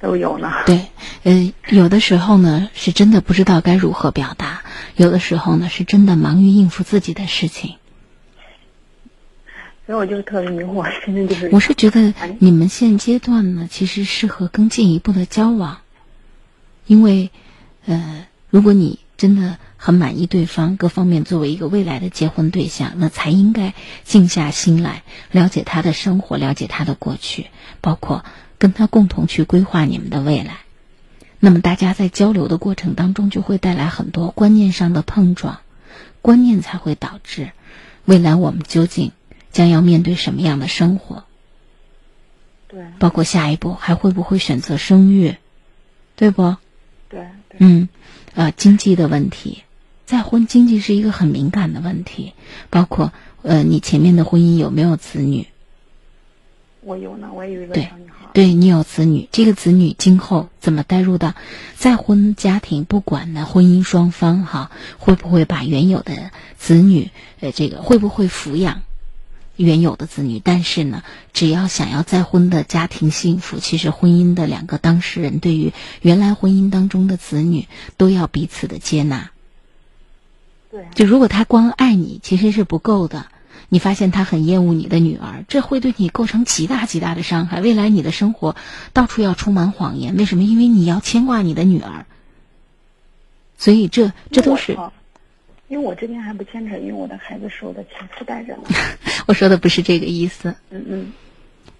[0.00, 0.52] 都有呢。
[0.66, 0.86] 对，
[1.24, 4.62] 嗯，有的时候呢是真的不知道该如何表达，
[4.96, 7.76] 有的时候呢是真的忙于应付自己的事情。
[9.86, 10.86] 所以我就特别迷惑，
[11.26, 11.48] 就是。
[11.50, 15.78] 我是觉得你们现阶段呢，其实适合更进一步的交往，
[16.86, 17.30] 因为，
[17.86, 23.72] 呃，如果你真的很满意对方，各方面作为一个未来的结婚对象，那才应该
[24.04, 27.46] 静下心来了解他的生活，了解他的过去，
[27.80, 28.24] 包括。
[28.58, 30.58] 跟他共同去规划你们的未来，
[31.40, 35.60] 那么大家在交流的过程当中就会带来很多观念上的碰撞，
[36.22, 37.52] 观念才会导致
[38.04, 39.12] 未来我们究竟
[39.52, 41.24] 将要面对什么样的生活？
[42.66, 45.36] 对，包括下一步还会不会选择生育，
[46.16, 46.56] 对不？
[47.08, 47.28] 对，
[47.58, 47.88] 嗯，
[48.34, 49.62] 呃，经济的问题，
[50.04, 52.34] 再婚经济是一个很敏感的问题，
[52.68, 55.46] 包括呃，你前面的婚姻有没有子女？
[56.88, 58.30] 我有呢，我也有一个小女孩。
[58.32, 61.34] 对你有子女，这个子女今后怎么带入到
[61.76, 62.84] 再婚家庭？
[62.86, 67.10] 不管呢，婚姻双方哈，会不会把原有的子女，
[67.40, 68.80] 呃，这个会不会抚养
[69.56, 70.40] 原有的子女？
[70.42, 71.02] 但是呢，
[71.34, 77.68] 只要想要再婚的家庭幸福，其实婚姻的两个当事人对于原来婚姻当中的子女
[77.98, 79.30] 都要彼此的接纳。
[80.70, 83.26] 对，就如果他光爱你，其实是不够的。
[83.68, 87.60] 你发现他很厌恶你的女儿，这会对你构成极大极大的伤害。
[87.60, 88.56] 未来你的生活
[88.92, 90.42] 到处要充满谎言，为什么？
[90.42, 92.06] 因为你要牵挂你的女儿，
[93.58, 94.76] 所以这这都是。
[95.68, 98.62] 因为我这边还不牵扯，因为我的孩子是我的前夫带着呢。
[99.28, 100.54] 我说的不是这个意思。
[100.70, 101.12] 嗯嗯。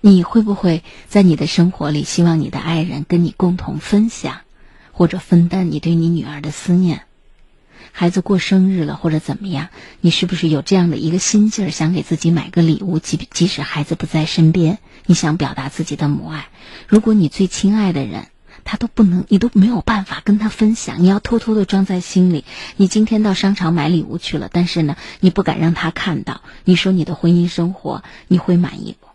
[0.02, 4.42] 你会不会在你的生活里希望你的爱人跟你共同分享，
[4.92, 7.00] 或者分担你对你女儿的思念？
[7.98, 9.70] 孩子过生日了，或者怎么样，
[10.00, 13.00] 你是不是有这样的一个心劲儿，想给自己买个礼物？
[13.00, 16.46] 即即使孩子不在身边，你想表达自己的母爱。
[16.86, 18.28] 如果你最亲爱的人，
[18.62, 22.44] 他都不能，你都没有办法跟他分享，你要偷偷的装在心里。
[22.76, 26.42] 你今天到商场买礼物去了，但是呢，你不敢让他看到。
[26.64, 29.07] 你说你的婚姻生活，你会满意不？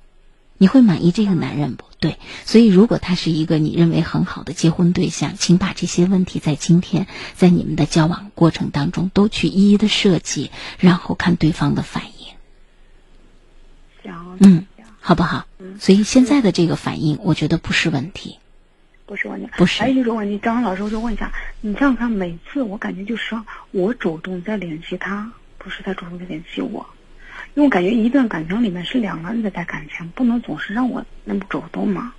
[0.63, 1.83] 你会满意这个男人不？
[1.99, 7.05] 对，所以如果他是一个你认为很好的结婚对象，请把这些问题在今天
[7.35, 12.27] 在你们的交往过程当中都去一一的设计，然后看对方的反应。
[14.09, 14.65] 行，嗯，
[15.01, 15.45] 好不好？
[15.59, 18.39] 嗯，所以现在的这个反应，我觉得不是问题，
[19.05, 19.81] 不是问题，不是。
[19.81, 23.35] 还有一个问题，张老师，我就问一下，你想想看，每次我感觉就是
[23.71, 26.85] 我主动在联系他，不是他主动在联系我。
[27.55, 32.13] 因为我感觉一段感情里面是两个人在带感情，不能总是让我那么主动嘛。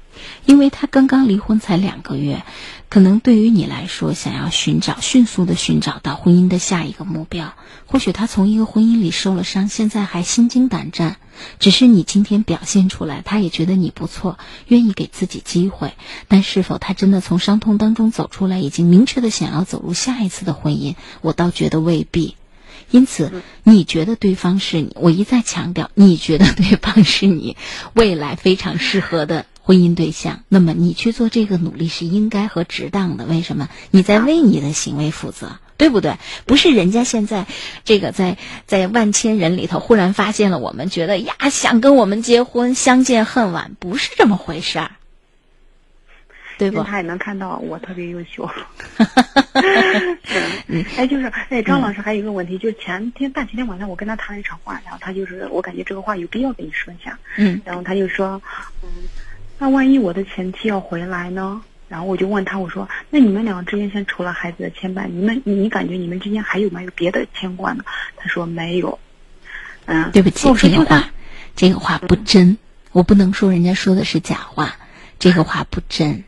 [0.47, 2.45] 因为他刚刚离婚才两个月，
[2.89, 7.55] 可能对于你来说，想要寻找迅速的寻找到婚姻的下一个目标，
[7.87, 11.16] 或许他从一个婚姻里受了伤，现在还心惊胆战。
[11.59, 15.95] 只是你今天表现出来，他也觉得你不错，愿意给自己机会。
[16.28, 20.95] 但是否他真的从伤痛当中走出来，已经明确的想要走入下一次的婚姻？
[21.22, 22.37] 我倒觉得未必。
[22.95, 24.92] 因此，你觉得对方是你？
[24.95, 27.57] 我一再强调，你觉得对方是你
[27.92, 33.24] 未来非常适合的婚姻对象，那么你去做这个努力是应该和值当的。
[33.24, 33.68] 为什么？
[33.90, 36.18] 你在为你的行为负责，对不对？
[36.47, 37.49] 不是人家现在
[37.84, 38.38] 这个在
[38.68, 44.92] 在万千人里头忽然发现了我们，觉得呀想跟我们结婚，相见恨晚，不是这么回事儿。
[46.57, 46.82] 对不？
[46.82, 48.48] 他也能看到我特别优秀。
[50.66, 57.18] 嗯，哎，就是哎，张老师还有一个问题，就是前天大前天晚上我跟他谈了一场话，然后他就是我感觉这个话有必要跟你说一下。
[57.36, 57.61] 嗯。
[57.64, 58.40] 然后他就说，
[58.82, 58.88] 嗯，
[59.59, 61.62] 那万一我的前妻要回来呢？
[61.88, 67.84] 然后我就问他，我说，那你们两个之间先除了孩子的牵绊，你们你感觉你们之间还有没有别的牵挂呢？
[68.16, 68.98] 他说没有。
[69.86, 71.11] 嗯，对不起，这个话，
[71.55, 72.57] 这个话不真，
[72.92, 74.74] 我不能说人家说的是假话。
[75.18, 76.24] 这个话不真。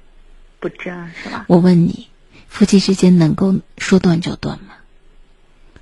[0.59, 1.44] 不争是吧？
[1.48, 2.09] 我问你，
[2.48, 4.74] 夫妻之间能够说断就断吗？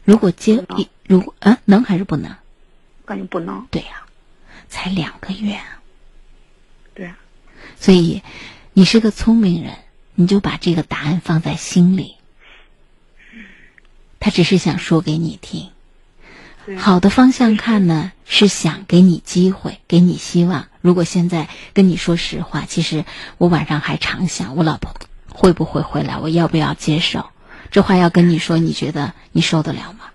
[0.04, 2.36] 如果接一，如果啊，能还是不能？
[3.04, 3.66] 感觉不能。
[3.70, 4.06] 对呀、
[4.68, 5.80] 才两个月啊。
[6.94, 7.16] 对啊，
[7.78, 8.22] 所以
[8.72, 9.76] 你是个聪明人，
[10.14, 12.16] 你就把这个答案放在心里。
[14.20, 15.70] 他只是想说给你听。
[16.78, 20.68] 好的方向看呢，是想给你机会，给你希望。
[20.84, 23.06] 如果现在跟你说实话，其实
[23.38, 24.94] 我晚上还常想，我老婆
[25.30, 27.30] 会不会回来，我要不要接受？
[27.70, 30.10] 这话要跟你说，你觉得你受得了吗？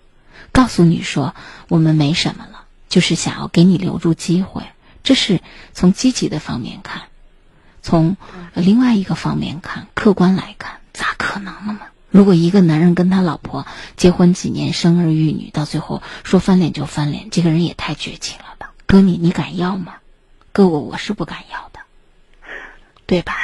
[0.51, 1.33] 告诉你说
[1.69, 4.61] 我们没什么了，就是想要给你留住机会，
[5.01, 5.41] 这是
[5.73, 7.01] 从积极的方面看。
[7.81, 8.15] 从
[8.53, 11.79] 另外一个方面看，客观来看，咋可能呢嘛？
[12.11, 13.65] 如果一个男人跟他老婆
[13.97, 18.69] 结婚几年，生儿育女，到最后说翻脸就翻脸，这个人也太绝情了吧？
[18.85, 19.93] 哥你，你敢要吗？
[20.51, 21.79] 哥我我是不敢要的，
[23.05, 23.35] 对吧？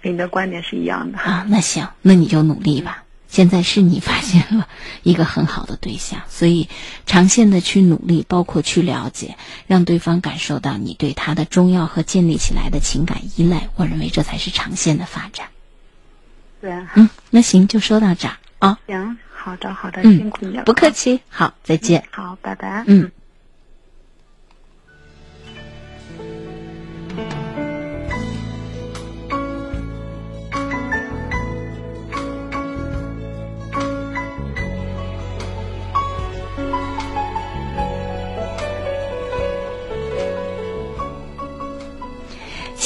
[0.00, 1.18] 跟你的观点是一样的。
[1.18, 3.04] 啊，那行，那你就努力吧。
[3.26, 4.66] 现在是你发现了
[5.02, 6.68] 一个很好的对象，所以
[7.04, 9.36] 长线的去努力，包括去了解，
[9.66, 13.68] 让对方感受到你对他的重要和建立起来的情感依赖。
[13.76, 15.48] 我认为这才是长线的发展。
[16.60, 18.78] 对啊，嗯，那行，就说到这儿啊。
[18.86, 20.62] 行，好的好的，嗯辛苦你了。
[20.64, 22.02] 不客气，好，再见。
[22.10, 22.84] 好，拜拜。
[22.86, 23.10] 嗯。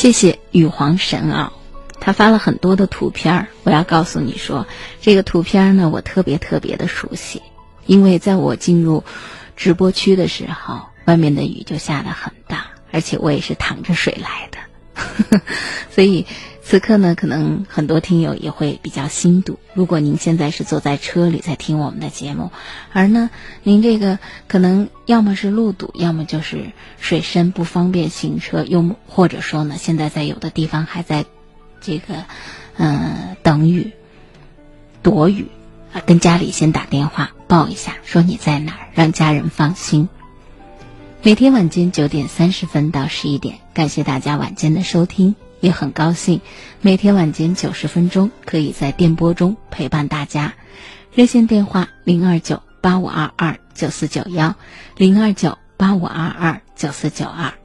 [0.03, 1.53] 谢谢羽皇神奥，
[2.00, 3.46] 他发了很多的图片儿。
[3.62, 4.66] 我要告诉你说，
[5.00, 7.40] 这个图片儿呢，我特别特别的熟悉，
[7.86, 9.05] 因为在我进入
[9.57, 15.40] 直播区的时候，外面的雨就下得很大，而且我也是淌着水来的，
[15.88, 16.26] 所以
[16.64, 19.58] 此刻呢，可能很多听友也会比较心堵。
[19.74, 22.50] 如果您现在是坐在车里在听我们的节目，
[22.92, 23.30] 而呢，
[23.64, 31.26] 您这个可能要么是路堵，要么就是水深不方便行车，又或者说呢，现在在有的地方还在
[31.80, 32.14] 这个
[32.76, 33.90] 嗯、呃等雨、
[35.02, 35.48] 躲雨
[35.92, 40.08] 啊，跟家里先打电话报一下，说你在哪儿，让家人放心。
[41.22, 46.42] 每天晚间九点三十分到十一点，感谢大家晚间的收听，也很高兴
[46.80, 50.52] 每天晚间九十分钟可以在电波中陪伴大家。
[51.14, 54.56] 热线电话零二九八五二二九四九幺，
[54.96, 57.61] 零二九八五二二九四九二。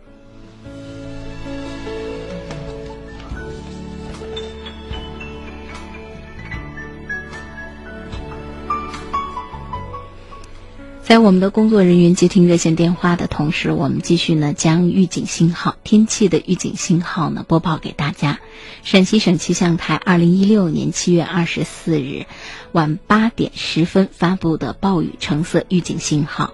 [11.08, 18.40] 在我们的工作人员接听热线电话的同时，我们继续呢将预警信号、天气的预警信号呢播报给大家。
[18.84, 22.26] 陕西省气象台二零一六年七月二十四日
[22.74, 26.52] 晚八点十分发布的暴雨橙色预警信号。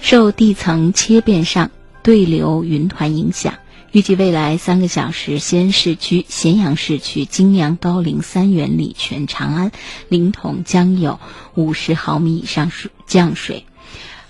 [0.00, 1.72] 受地层切变上
[2.04, 3.54] 对流云团影响，
[3.92, 9.72] 预计未来三个小时，西安市区、咸阳市区、泾阳、高陵、三原、礼泉、长安、
[10.08, 11.18] 临潼将有
[11.56, 13.64] 五十毫米以上水降水。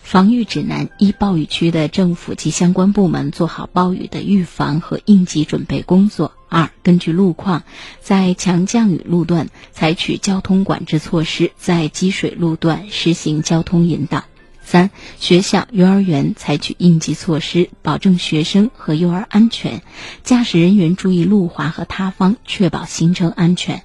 [0.02, 6.32] 防御指南：一、暴雨区的政府及相关部门做好暴雨的预防和应急准备工作。
[6.48, 7.62] 二、根据路况，
[8.00, 14.24] 在强降雨路段采取交通管制措施，在积水路段实行交通引导。
[14.70, 19.80] 三、学校、幼儿园采取应急措施，保证学生和幼儿安全；
[20.22, 23.82] 驾驶人员注意路滑和塌方，确保行车安全。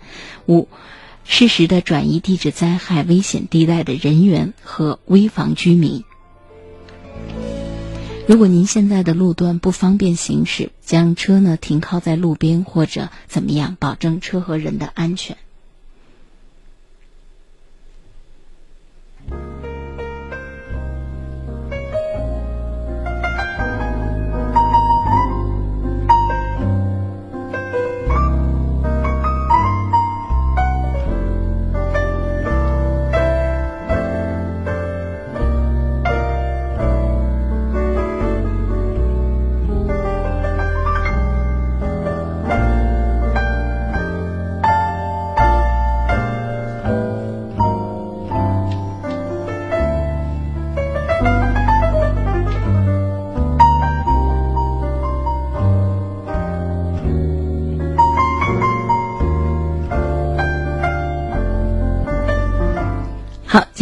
[0.48, 0.68] 五、
[1.24, 6.04] 适时的转移地质灾害危险地带的人员和危房居民。
[8.28, 15.36] 如果您现在的路段不方便行驶，将车呢停靠在路边或者怎么样，保证车和人的安全。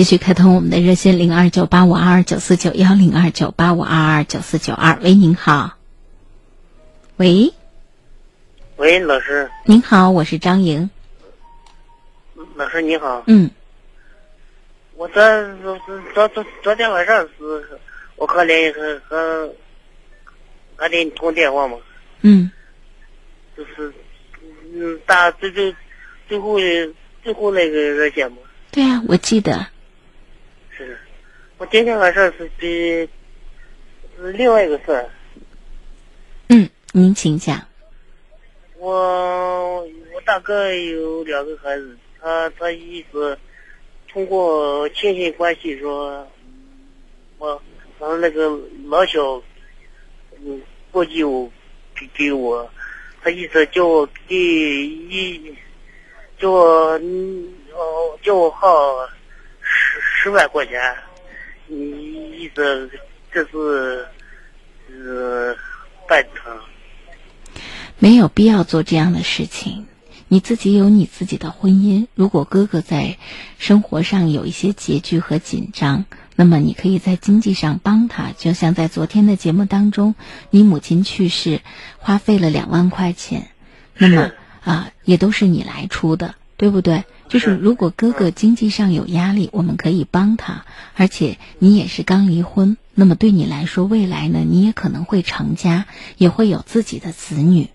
[0.04, 5.00] 继续开通我们的热线零二九八五二二九四九幺零二九八五二二九四九二。
[5.02, 5.78] 喂，您好。
[7.16, 7.54] 喂，
[8.76, 10.90] 喂，老师，您好，我是张莹。
[12.56, 13.50] 老师你好，嗯
[14.98, 15.24] 我昨
[15.62, 15.80] 昨
[16.14, 17.80] 昨昨昨天晚上是
[18.18, 19.54] 我和联和和
[20.76, 21.78] 和您通电话嘛，
[22.24, 22.52] 嗯
[23.56, 23.94] 就是
[24.74, 25.74] 嗯打最最
[26.28, 26.94] 最后的
[27.24, 28.40] 最后那个热线嘛，
[28.70, 29.66] 对啊，我记得。
[31.54, 32.68] 是，我今天晚上是比
[34.18, 35.10] 是另外一个事儿，
[36.50, 37.62] 嗯，您请讲。
[38.78, 43.38] 我我大哥有两个孩子，他他一直
[44.12, 46.28] 通过亲戚关系说，
[47.38, 47.62] 我
[48.00, 49.42] 让那个老小
[50.44, 51.50] 嗯过继我
[51.96, 52.70] 给给我，
[53.22, 55.56] 他一直叫我给一
[56.38, 59.08] 叫我嗯哦叫我耗
[59.62, 60.96] 十十万块钱，
[61.74, 62.90] 你意思
[63.32, 64.06] 这是
[65.06, 65.56] 呃
[66.08, 66.56] 蛋疼。
[67.98, 69.88] 没有必要做这样的事情。
[70.28, 73.18] 你自己有你自己的婚姻，如果哥哥在
[73.60, 76.06] 生活上有一些拮据和紧张，
[76.36, 78.32] 那么你可以在经济上帮他。
[78.36, 80.16] 就像在昨天的节目当中，
[80.50, 81.62] 你母亲去世，
[82.00, 83.50] 花费了两万块钱，
[83.96, 84.32] 那么
[84.64, 87.04] 啊，也都是你来出的，对不对？
[87.34, 97.70] 就是如果哥哥经济上有压力，我们可以帮他，而且你也是刚离婚，那么对你来说，未来呢，你也可能会成家，也会有自己的子女。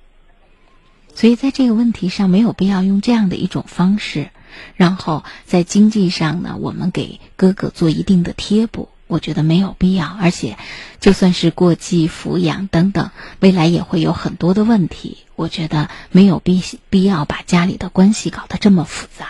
[1.12, 4.30] 所以在这个问题上，没有必要用这样的一种方式，
[4.76, 10.06] 然后在经济上呢，我们给哥哥做一定的贴补，我觉得没有必要。
[10.06, 10.56] 而且，
[11.00, 19.26] 就算是过继、抚养等等，未来也会有很多的问题，我觉得没有必必要把家里的关系搞得这么复杂。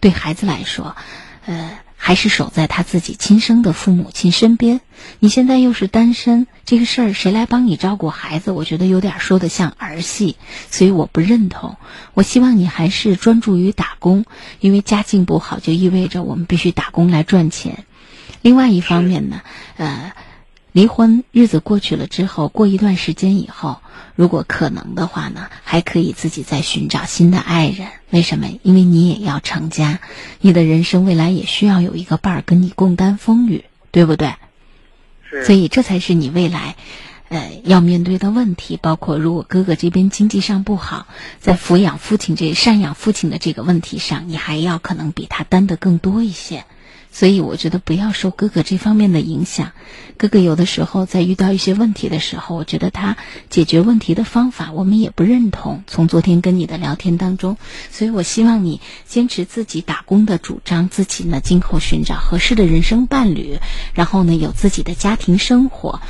[0.00, 0.96] 对孩子来说，
[1.44, 1.70] 呃。
[2.02, 4.80] 还是守在他自己亲生的父母亲身边。
[5.18, 8.52] 你现在又是单身，这个事儿谁来帮你照顾孩子？
[8.52, 10.36] 我觉得有点说的像儿戏，
[10.70, 11.76] 所以我不认同。
[12.14, 14.24] 我希望你还是专注于打工，
[14.60, 17.84] 因为家境不好就意味着我们必须打工来赚钱。
[18.42, 19.42] 另外一方面呢，
[19.76, 20.12] 呃，
[20.72, 23.80] 离婚日子过去了之后，过一段时间以后，
[24.14, 27.88] 如果可能的话呢，还可以自己再寻找新的爱人。
[28.10, 28.48] 为什么？
[28.62, 30.00] 因为你也要成家，
[30.40, 34.34] 你的人生未来也需要有一个伴儿跟你共担风雨，对不对？
[35.28, 35.44] 是。
[35.44, 36.76] 所以这才是你未来，
[37.28, 38.76] 呃，要面对的问题。
[38.76, 41.06] 包括如果哥哥这边经济上不好，
[41.38, 46.64] 在抚养父亲这赡养父亲的这个问题上，你还要可能比他担的更多一些。
[47.12, 49.72] 所以我觉得不要受哥哥这方面的影响。
[50.16, 53.16] 哥哥有的时候在遇到一些问题的时候，我觉得他
[53.48, 55.82] 解决问题的方法我们也不认同。
[55.86, 57.56] 从昨天跟你的聊天当中，
[57.90, 63.58] 所以我希望你坚持自己打工的主张，自己呢今后寻找合适的人生伴侣，
[63.94, 66.00] 然后呢有自己的家庭生活。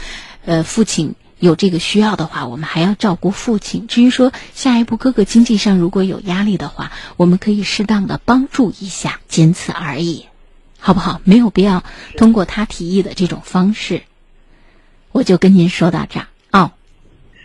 [0.44, 3.86] 呃，父亲有这个需要的话，我们还要照顾父亲。
[3.86, 10.26] 至于说下一步哥哥经济上如果有压力的话，我们可以适当的帮助一下，仅此而已。
[10.80, 11.20] 好不好？
[11.24, 11.84] 没有必要
[12.16, 14.02] 通过他提议的这种方式。
[15.12, 16.72] 我就跟您说到这儿哦。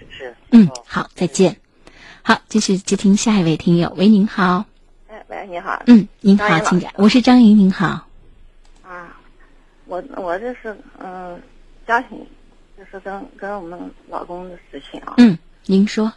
[0.10, 0.34] 是。
[0.52, 1.58] 嗯，好，再见。
[2.24, 3.94] 好，继续接听下一位听友。
[3.98, 4.66] 喂，您好。
[5.10, 5.84] 哎，喂，你好。
[5.88, 6.92] 嗯，您好，请讲。
[6.96, 8.08] 我是张莹，您好。
[8.84, 9.18] 啊，
[9.86, 11.42] 我我这是嗯，
[11.86, 12.26] 家庭，
[12.78, 15.16] 就是跟跟我们老公的事情啊。
[15.18, 16.12] 嗯，您说。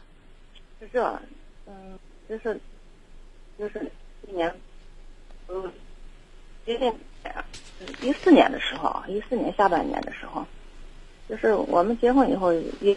[0.78, 1.20] 是这，
[1.66, 1.98] 嗯，
[2.28, 2.60] 就是
[3.58, 3.90] 就是
[4.28, 4.54] 一年，
[5.48, 5.72] 嗯。
[6.66, 6.92] 接近
[8.02, 10.46] 一四年的时候，一四年下半年的时候，
[11.28, 12.96] 就是我们结婚以后一。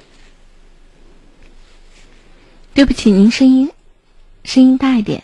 [2.73, 3.71] 对不起，您声音
[4.43, 5.23] 声音大一点，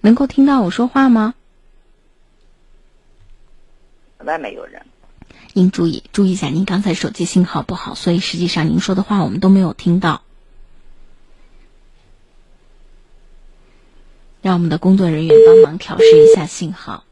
[0.00, 1.34] 能够听到我说话吗？
[4.18, 4.82] 外面有人。
[5.52, 10.22] 您注意注意一下，您刚才手机信号不好，所以实际上您说的话我们都没有听到。
[14.42, 17.05] 让我们的工作人员帮忙调试一下信号。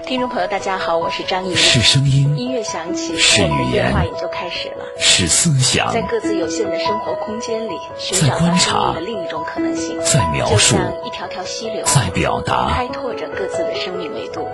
[0.00, 1.54] 听众朋友，大家好，我是张怡。
[1.54, 4.84] 是声音，音乐响起，是语言，话也就开始了。
[4.98, 10.00] 是思想，在各自有限的生活空间里，寻找观察的另一种可能性。
[10.00, 14.48] 在描述，一条条溪流，在表达，开拓着各自的生命维度。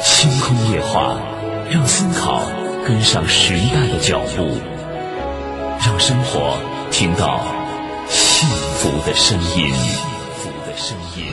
[0.00, 1.18] 星空夜话，
[1.70, 2.40] 让思考
[2.86, 4.58] 跟上时代的脚步，
[5.86, 6.56] 让生活
[6.90, 7.42] 听到
[8.08, 9.74] 幸福的声音。
[9.74, 10.04] 幸
[10.38, 11.26] 福的声音。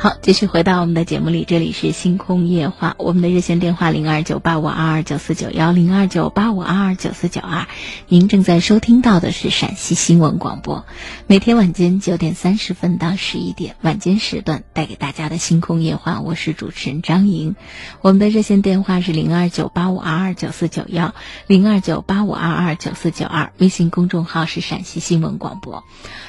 [0.00, 7.66] 好，继续回到我们的节目里，这里是星空夜话，我们的热线电话零二九八五二二九四九幺零二九八五二二九四九二，
[8.06, 10.86] 您正在收听到的是陕西新闻广播，
[11.26, 17.56] 每天晚间九点三十分到十一点，晚间时段带给大家的星空夜话，我是主持人张莹，
[18.00, 21.12] 我们的热线电话是零二九八五二二九四九幺
[21.48, 25.82] 零二九八五二二九四九二，微信公众号是陕西新闻广播，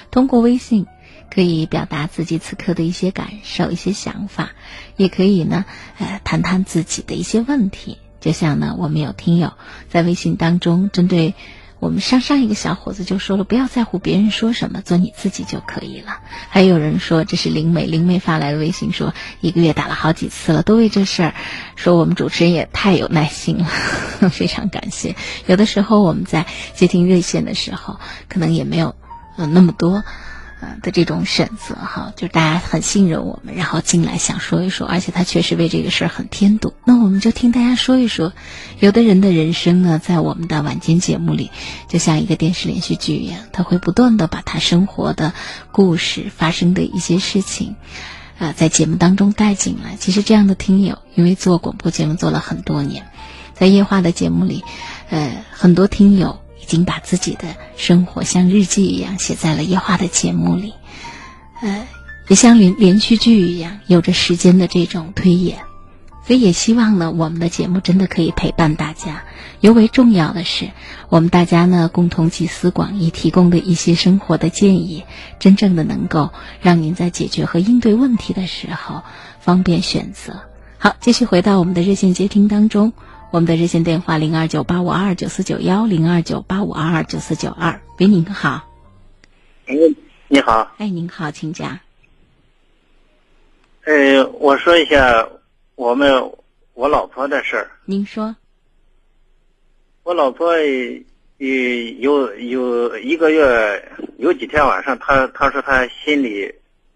[0.10, 0.88] 通过微信。
[1.34, 4.52] 可以表达自己此刻的一些感受、一些想法，
[4.98, 5.66] 也可以呢，
[5.98, 7.98] 呃，谈谈自己的一些问题。
[8.20, 9.54] 就像呢，我们有听友
[9.90, 11.36] 在微信当中针对
[11.80, 16.20] 我们上上一个小伙子就说了，不要在乎别人说什么，做你自己就可以了。
[16.50, 21.34] 还有人说这是灵美，灵美发来的微信说一个月打了好几次了，都为这事儿，
[21.78, 23.70] 说我们主持人也太有耐心了，
[24.30, 25.16] 非常感谢。
[25.46, 28.96] 有的时候我们在接听热线的时候，可能也没有
[29.38, 30.04] 呃那么多。
[30.62, 36.74] 呃的这种选择哈，就大家很信任我们，然后进来想说一说，而且他确实为这个事儿很添堵。
[36.86, 38.34] 那我们就听大家说一说，
[38.80, 41.50] 有的人的人生呢，在我们的晚间节目里，
[41.88, 45.34] 就像一个电视连续剧一样，他会不断的把他生活的
[45.72, 47.76] 故事发生的一些事情，
[48.38, 49.96] 呃，在节目当中带进来。
[49.98, 53.08] 其实这样的听友，因为做广播节目做了很多年，
[53.54, 54.64] 在夜话的节目里，
[55.10, 56.40] 呃，很多听友。
[56.70, 60.76] 已经把自己的生活像日记一样写在了夜话的节目里，
[61.64, 61.88] 呃，
[62.28, 65.58] 也像连连续剧一样，有着时间的这种推演，
[66.28, 69.24] 所以也希望呢，我们的节目真的可以陪伴大家。
[69.62, 70.70] 尤为重要的是，
[71.10, 75.06] 我们大家呢共同集思广益，提供的一些生活的建议，
[75.40, 76.30] 真正的能够
[76.62, 79.02] 让您在解决和应对问题的时候
[79.40, 80.42] 方便选择。
[80.78, 82.94] 好，继续回到我们的热线接听当中。
[83.32, 88.68] 我们的热线电话零二九八五二九四九幺零二九八五二二九四九二，喂，您好。
[89.68, 89.76] 哎，
[90.28, 90.72] 你好。
[90.80, 91.80] 哎，您好，请讲。
[93.86, 95.30] 呃，我说一下
[95.76, 96.32] 我们
[96.74, 97.70] 我老婆的事儿。
[97.86, 98.36] 您说。
[100.02, 101.46] 我老婆有
[102.00, 106.52] 有有一个月有几天晚上，她她说她心里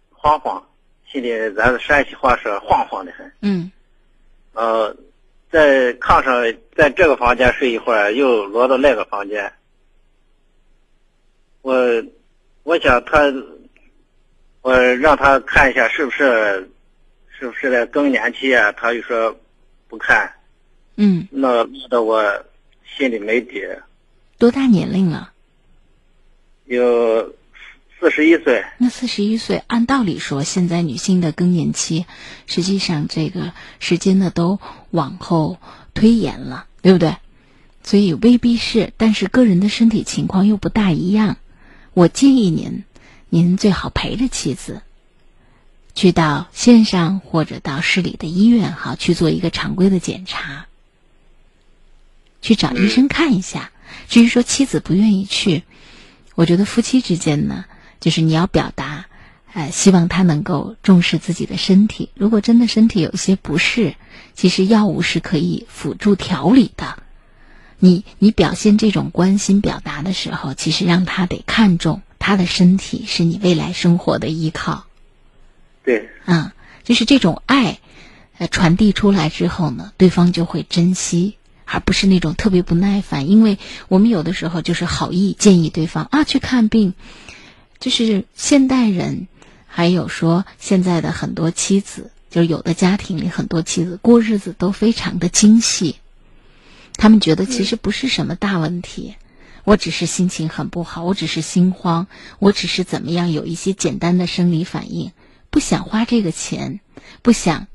[0.10, 0.66] 慌慌，
[1.08, 3.32] 心里咱山西话说慌慌的很。
[3.42, 3.72] 嗯。
[4.54, 4.98] 呃。
[5.54, 6.44] 在炕上，
[6.76, 9.54] 在这个房间睡一会儿，又挪到那个房间。
[11.62, 11.76] 我，
[12.64, 13.32] 我想他，
[14.64, 16.68] 我让他看一下是不是，
[17.30, 18.72] 是不是在更年期啊？
[18.72, 19.38] 他又说
[19.88, 20.34] 不看。
[20.96, 21.28] 嗯。
[21.30, 22.46] 那闹得我
[22.98, 23.64] 心里没底。
[24.40, 25.32] 多大年龄了？
[26.66, 27.32] 有。
[28.04, 32.06] 四十一岁，那四十一岁，按道理说，现在女性的更年期，
[32.48, 34.60] 实际上这个时间呢都
[34.92, 35.58] 往后
[35.94, 37.16] 推延了，对不对？
[37.82, 41.38] 所以未必是，但是个人的身体情况又不大一样。
[41.94, 42.84] 我建议您，
[43.30, 44.82] 您最好陪着妻子，
[45.96, 50.66] 去到县上或者到市里的医院，哈去做一个常规的检查，
[52.42, 53.72] 去找医生看一下。
[54.10, 55.64] 至于说妻子不愿意去，
[56.36, 57.64] 我觉得夫妻之间呢。
[58.04, 59.06] 就是你要表达，
[59.54, 62.10] 呃，希望他能够重视自己的身体。
[62.16, 63.96] 如果真的身体有些不适，
[64.34, 66.98] 其实药物是可以辅助调理的。
[67.80, 74.84] 你你表现这种关心表达的时候，其实让他得看重他的身体是你未来生活的依靠。
[75.86, 76.52] 对，嗯，
[76.84, 77.80] 就是这种爱，
[78.38, 83.30] 呃，传递出来之后呢，对方就会珍惜，而不是那种特别不耐烦。
[83.30, 86.94] 因为我们有的时候就是好意建议对方啊去看病。
[87.84, 89.28] 就是现代人，
[89.68, 95.98] 还有说现在的很多妻子，就是有的家庭里很多妻子过日子都非常的精细，
[96.96, 99.16] 他们觉得其实不是什么大问题，
[99.66, 102.08] 我只是心情很不好，我只是心慌，
[102.40, 105.12] 我只是怎么样有一些简单的生理反应，
[105.50, 106.80] 不想花这个钱，
[107.22, 107.68] 不想，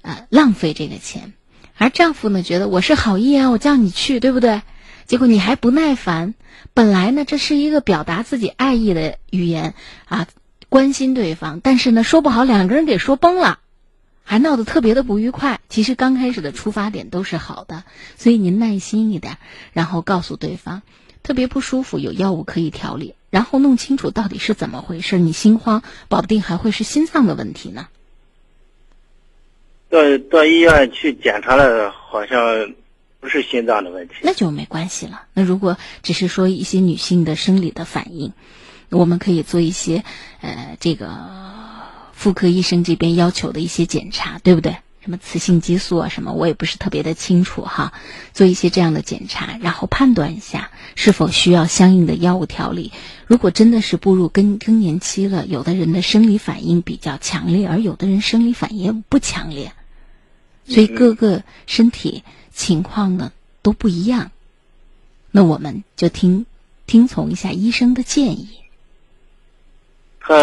[0.00, 1.34] 呃浪费这个钱，
[1.76, 4.62] 而丈夫呢觉得我是好意啊，我叫你去，对不对？
[5.10, 6.34] 结果你还不耐烦，
[6.72, 10.28] 本来呢这是一个表达自己爱意的语言啊，
[10.68, 13.58] 关心对方，但是呢说不好两个人给说崩了，
[14.22, 15.58] 还闹得特别的不愉快。
[15.68, 17.82] 其实刚开始的出发点都是好的，
[18.16, 19.38] 所以您耐心一点，
[19.72, 20.82] 然后告诉对方，
[21.24, 25.18] 特别不舒服有药物可以调理，然后弄清楚到底是怎么回事。
[25.18, 27.88] 你心慌，保不定还会是心脏的问题呢。
[29.88, 29.98] 到
[30.30, 32.74] 到医院去检查了，好像。
[33.20, 35.22] 不是心脏的问题，那就没关系了。
[35.34, 38.32] 那如果只是说一些女性的生理的反应，
[38.88, 40.04] 我们可以做一些
[40.40, 41.10] 呃这个
[42.12, 44.76] 妇科医生这边要求的一些检查，对不对？
[45.02, 47.94] 什么雌性激素啊什么，我也不是特别的清楚哈。
[48.34, 52.92] 做一些这样的检查，然后判断一下是否需要相应的药物调理。
[53.26, 59.72] 如果真的是步入更更年期了，有的人的生理反应比较强烈，而有的人生理反应不强烈，
[60.66, 62.22] 所以各个身体
[62.52, 63.32] 情况呢
[63.62, 64.30] 都不一样。
[65.30, 66.46] 那我们就听
[66.86, 68.48] 听从一下医生的建议。
[70.18, 70.34] 他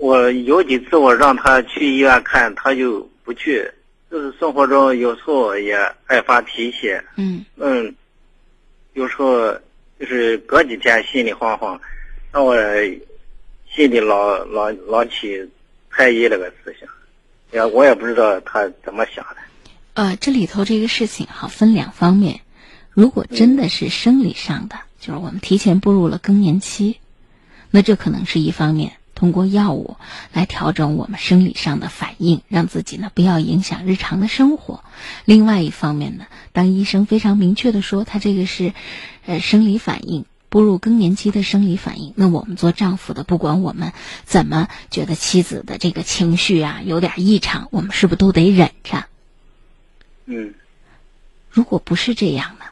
[0.00, 3.70] 我有几次我让他去医院看，他就不去。
[4.10, 5.74] 就是生活中有时候也
[6.06, 7.92] 爱发脾气，嗯嗯，
[8.92, 9.52] 有时候
[9.98, 11.80] 就是隔几天心里慌慌，
[12.30, 12.54] 让我
[13.68, 15.50] 心里老老老起
[15.90, 16.86] 猜疑那个事情，
[17.50, 19.36] 也我也不知道他怎么想的。
[19.94, 22.40] 呃，这里头这个事情哈分两方面，
[22.90, 26.98] 如果真的是生理上的，就是我们提前步入了更年期，
[27.70, 28.94] 那这可能是一方面。
[29.14, 29.96] 通过药物
[30.32, 34.82] 来调整我们生理上的反应，让自己呢不要影响日常的生活。
[35.24, 38.72] 另外一方面呢，当医生非常明确的说他这个是，
[39.24, 43.92] 呃生理反应，步入更年期的生理反应，那我们做丈夫的，不管我们
[44.24, 49.04] 怎么觉得妻子的这个情绪啊有点异常，我们是不是都得忍着？
[50.26, 50.54] 嗯，
[51.50, 52.64] 如果不是这样呢？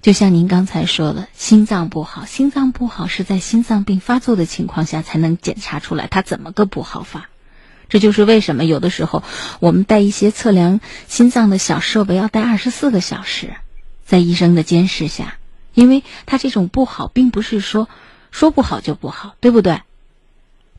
[0.00, 7.28] 就像您刚才说的，心脏不好，心脏不好是在心脏病发作的情况下才能检查出来，它怎么个不好法？
[7.88, 9.24] 这就是为什么有的时候
[9.60, 13.56] 我们带一些测量心脏的小设备要带二十四个小时，
[14.04, 15.38] 在医生的监视下，
[15.74, 17.88] 因为它这种不好，并不是说
[18.30, 19.80] 说不好就不好，对不对？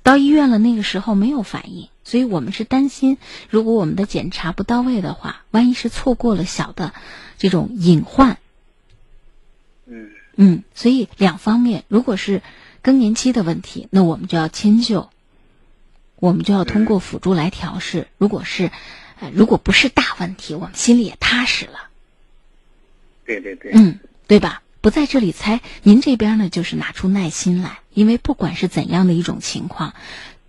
[0.09, 6.93] 到医院了，那个时候没有反应，所以我们是担心，如果我们的检查不到位的话，万一是错过了小的
[7.37, 8.39] 这种隐患。
[9.85, 12.41] 嗯嗯，所以两方面，如果是
[12.81, 15.11] 更年期的问题，那我们就要迁就，
[16.15, 18.07] 我们就要通过辅助来调试。
[18.17, 18.71] 如果是，
[19.19, 21.87] 呃，如果不是大问题，我们心里也踏实了。
[23.27, 23.73] 对对对。
[23.75, 24.63] 嗯，对吧？
[24.81, 29.93] 不在这里猜，您这边呢，就是拿出耐心来，因为不管是怎样的一种情况，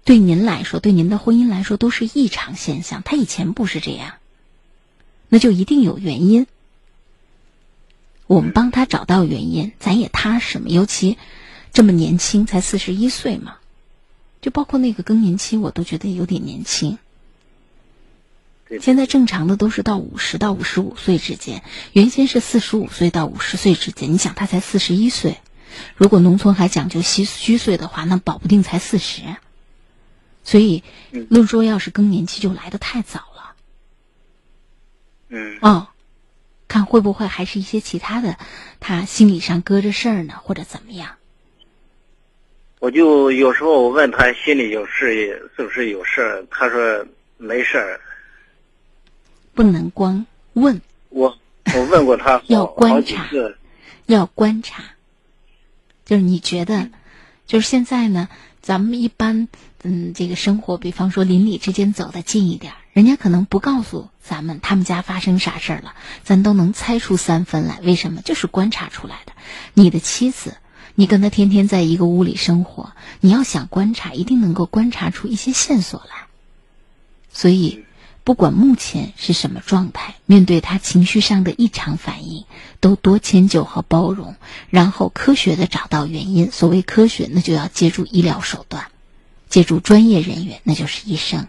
[0.04, 3.02] 对您来说，对您的婚姻来说，都是异常现象。
[3.02, 4.14] 他以前不是这样，
[5.28, 6.46] 那就一定有原因。
[8.28, 10.66] 我们帮他找到原因，咱也踏实嘛。
[10.68, 11.18] 尤其
[11.72, 13.56] 这么年轻，才四十一岁嘛，
[14.40, 16.98] 就包括那个更年期，我都觉得有点年轻。
[18.78, 24.12] 现在正常的都是到五十到五十五岁之间，原先是四十五岁到五十岁之间。
[24.12, 25.38] 你想，他才四十一岁，
[25.96, 29.22] 如果农村还讲究虚虚岁的话，那保不定才四十。
[30.44, 30.84] 所以，
[31.28, 33.56] 论说要是更年期就来的太早了。
[35.30, 35.58] 嗯。
[35.62, 35.88] 哦。
[36.68, 38.36] 看会不会还是一些其他的，
[38.78, 41.16] 他心理上搁着事儿呢，或者怎么样？
[42.78, 47.04] 我就有时候我问他心里有事是不是有事儿，他说
[47.38, 48.00] 没事儿。
[49.60, 50.80] 不能光问。
[51.10, 51.36] 我
[51.74, 53.28] 我问过他 要观察，
[54.06, 54.82] 要观察。
[56.06, 56.88] 就是你觉得，
[57.46, 58.30] 就是现在呢，
[58.62, 59.48] 咱们一般
[59.82, 62.72] 嗯，这个生活，比方说邻里之间走得近一点。
[62.94, 65.94] 人家可能不告诉咱们他们家发生啥事儿了，
[66.24, 67.80] 咱都能猜出三分来。
[67.82, 68.22] 为什么？
[68.22, 69.32] 就是观察出来的。
[69.74, 70.56] 你的妻子，
[70.94, 76.28] 你跟他天天在一个屋里生活，你要想观察，一定能够观察出一些线索来。
[77.30, 77.84] 所以，
[78.22, 82.44] 不管目前是什么状态，面对他情绪上的异常反应，
[82.78, 84.36] 都多迁就和包容，
[84.68, 86.50] 然后科学的找到原因。
[86.52, 88.86] 所谓科学，那就要借助医疗手段，
[89.48, 91.48] 借助专业人员，那就是医生。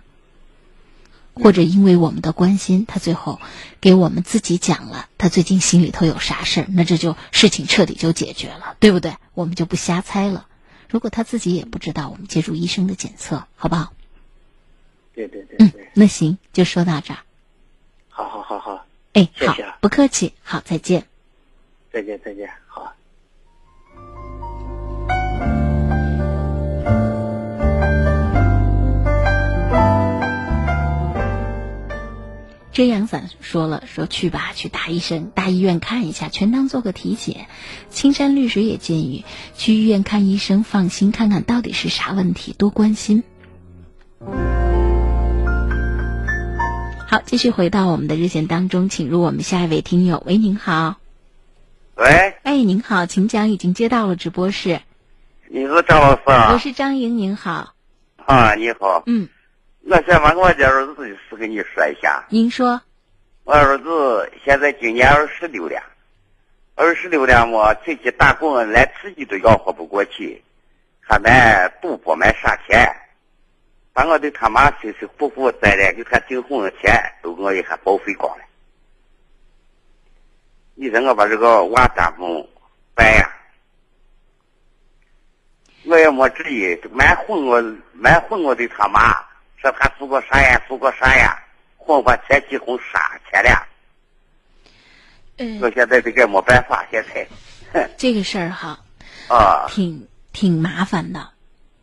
[1.34, 3.40] 或者因为我们的关心，他最后
[3.80, 9.16] 给我们自己讲了他最近心里头有啥事儿，那这就事情彻底就解决了，对不对？
[9.34, 10.48] 我们就不瞎猜了。
[10.90, 13.94] 如果他自己也不知道，我们借助医生的检测，好不好？
[15.14, 15.58] 对对对。
[15.60, 17.20] 嗯，那行，就说到这儿。
[18.10, 18.86] 好好好好。
[19.14, 19.66] 哎，谢谢。
[19.82, 21.06] 不客气，好，再见。
[21.92, 22.94] 再见再见，好。
[32.72, 37.48] 遮阳伞说了，说去吧，去大医生、大医院看一下，全当做个体检。
[37.90, 43.24] 青山绿水也建议去医院看医生，放心看看到底是啥问题，多关心。
[47.12, 50.24] 好，继续回到我们的热线当中，请入我们下一位听友。
[50.26, 50.96] 喂，您好。
[51.96, 52.08] 喂。
[52.44, 54.80] 哎，您好，请讲，已经接到了直播室。
[55.50, 56.54] 你是，张老师啊。
[56.54, 57.74] 我是张莹，您好。
[58.16, 59.04] 啊，你好。
[59.08, 59.28] 嗯。
[59.82, 62.24] 我想把我家儿子的事跟你说一下。
[62.30, 62.82] 您说。
[63.44, 65.84] 我儿子现在今年二十六了，
[66.76, 70.42] 二十六了嘛，出去打工连自己都养活不过去，
[71.02, 72.90] 还买赌博买啥钱？
[73.94, 78.44] 把我的他妈辛辛苦苦攒的给他订婚的钱都给我一下报废光了。
[80.76, 82.48] 你说我把这个娃咋弄
[82.96, 83.30] 办呀？
[85.86, 87.62] 我也没主意，蛮混我
[87.94, 89.14] 蛮混我的他妈，
[89.58, 91.38] 说他做过啥呀，做过啥呀，
[91.76, 93.68] 混把钱结婚啥钱了。
[95.60, 97.90] 我现在这个没办法，现在。
[97.98, 98.80] 这个事儿哈，
[99.28, 101.32] 啊，挺挺麻烦的。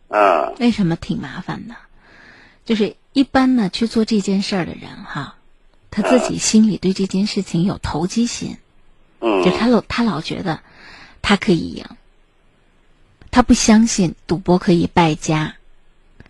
[0.09, 0.55] 嗯。
[0.61, 1.75] 为什么挺麻烦的？
[2.69, 5.37] 就是一般呢，去做这件事儿的人哈，
[5.91, 8.59] 他自己心里对这件事情有投机心。
[9.21, 9.43] 嗯。
[9.43, 10.61] 就他老他老觉得
[11.23, 11.87] 他可以赢，
[13.31, 15.57] 他不相信赌博可以败家、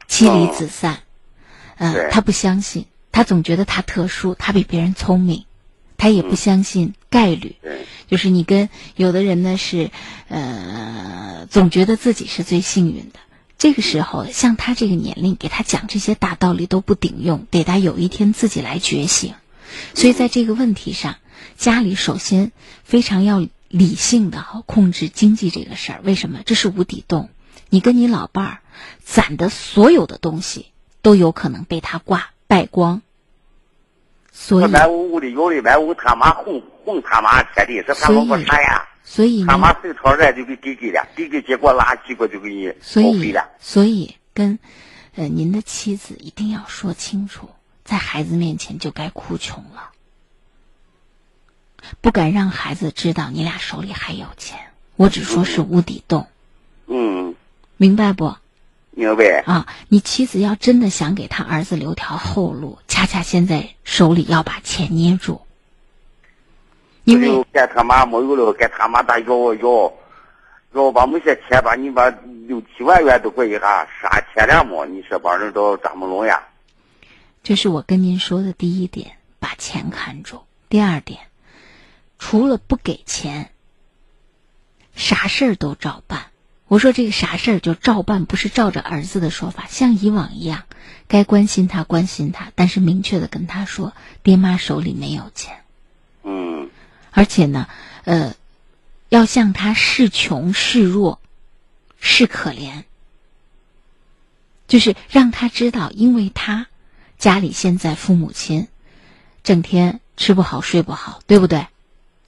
[0.06, 1.00] 妻离子散。
[1.76, 2.08] 嗯。
[2.12, 5.44] 他不相信，他总觉得他特殊，他比别人聪明。
[5.96, 7.56] 他也不相信概率，
[8.06, 9.90] 就是你跟有的人呢是，
[10.28, 13.18] 呃，总觉得自己是最幸运的。
[13.58, 19.34] 这个时候，像他这个年龄，给他讲这些大道理都不顶用，得他有一天自己来觉醒。
[19.94, 21.16] 所以在这个问题上，
[21.56, 22.52] 家里首先
[22.84, 26.00] 非常要理性的控制经济这个事儿。
[26.04, 26.40] 为什么？
[26.46, 27.30] 这是无底洞，
[27.68, 28.58] 你跟你老伴儿
[29.02, 30.66] 攒的所有的东西
[31.02, 33.02] 都有可能被他挂败光。
[34.32, 38.88] 所以，俺屋屋里有的，俺屋他妈哄哄他妈彻底，是他弄个啥呀？
[39.10, 43.48] 所以他妈手头人就给给给了，给给结果垃圾果就给你报废了。
[43.58, 44.58] 所以跟
[45.14, 47.48] 呃您的妻子一定要说清楚，
[47.84, 49.90] 在孩子面前就该哭穷了，
[52.02, 54.58] 不敢让孩子知道你俩手里还有钱。
[54.96, 56.26] 我只说是无底洞。
[56.86, 57.34] 嗯，
[57.78, 58.36] 明白不？
[58.90, 59.66] 明白啊！
[59.88, 65.40] 你妻子要真的想给他儿子留条后路，恰恰现在手里要把钱捏住。
[67.08, 69.94] 因为给他妈没有了，给他妈打要要
[70.74, 72.10] 要把某些钱把你把
[72.46, 74.84] 六七万元都给一下，啥钱了么？
[74.84, 76.42] 你说帮人都咋么弄呀？
[77.42, 80.42] 这是我跟您说的第一点，把钱看住。
[80.68, 81.20] 第二点，
[82.18, 83.52] 除了不给钱，
[84.94, 86.26] 啥事儿都照办。
[86.66, 90.64] 我说这个啥事儿就照办，不是照着儿子的说法，像以往一样，
[91.06, 95.64] 该关心他关心他，但是明确的跟他说，爹妈手里没有钱。
[97.08, 97.12] 嗯。
[97.12, 97.68] 而且呢，
[98.04, 98.34] 呃，
[99.08, 101.20] 要向他示穷示弱，
[102.00, 102.84] 示可怜，
[104.66, 106.66] 就是让他知道，因为他
[107.18, 108.68] 家里现在父母亲
[109.42, 111.66] 整天吃不好睡不好，对不对？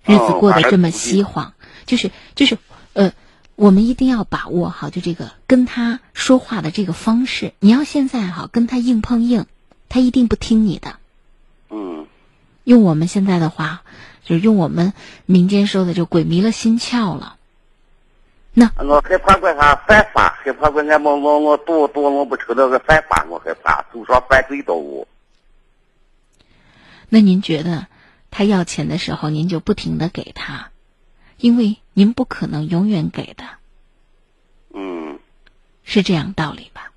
[0.05, 1.55] 日子过得这么稀慌，
[1.87, 2.59] 就是就是
[2.93, 3.13] 呃。
[3.57, 7.53] 我们一定要把握好，就这个跟他说话的这个方式。
[7.61, 9.45] 你要现在哈跟他硬碰硬，
[9.91, 10.97] 他一定不听你的。
[11.69, 12.07] 嗯。
[12.65, 13.83] 用我们现在的话，
[14.31, 14.93] 就用我们
[15.27, 17.37] 民间说的，就鬼迷了心窍了。
[18.55, 25.09] 那我害怕过他犯法，害怕过俺我我我赌赌弄不成那个犯法，我害怕走上犯罪道路。
[27.09, 27.89] 那您觉得
[28.31, 30.71] 他要钱的时候，您就不停的给他？
[31.39, 33.45] 因为您不可能永远给的，
[34.73, 35.19] 嗯，
[35.83, 36.93] 是这样道理吧？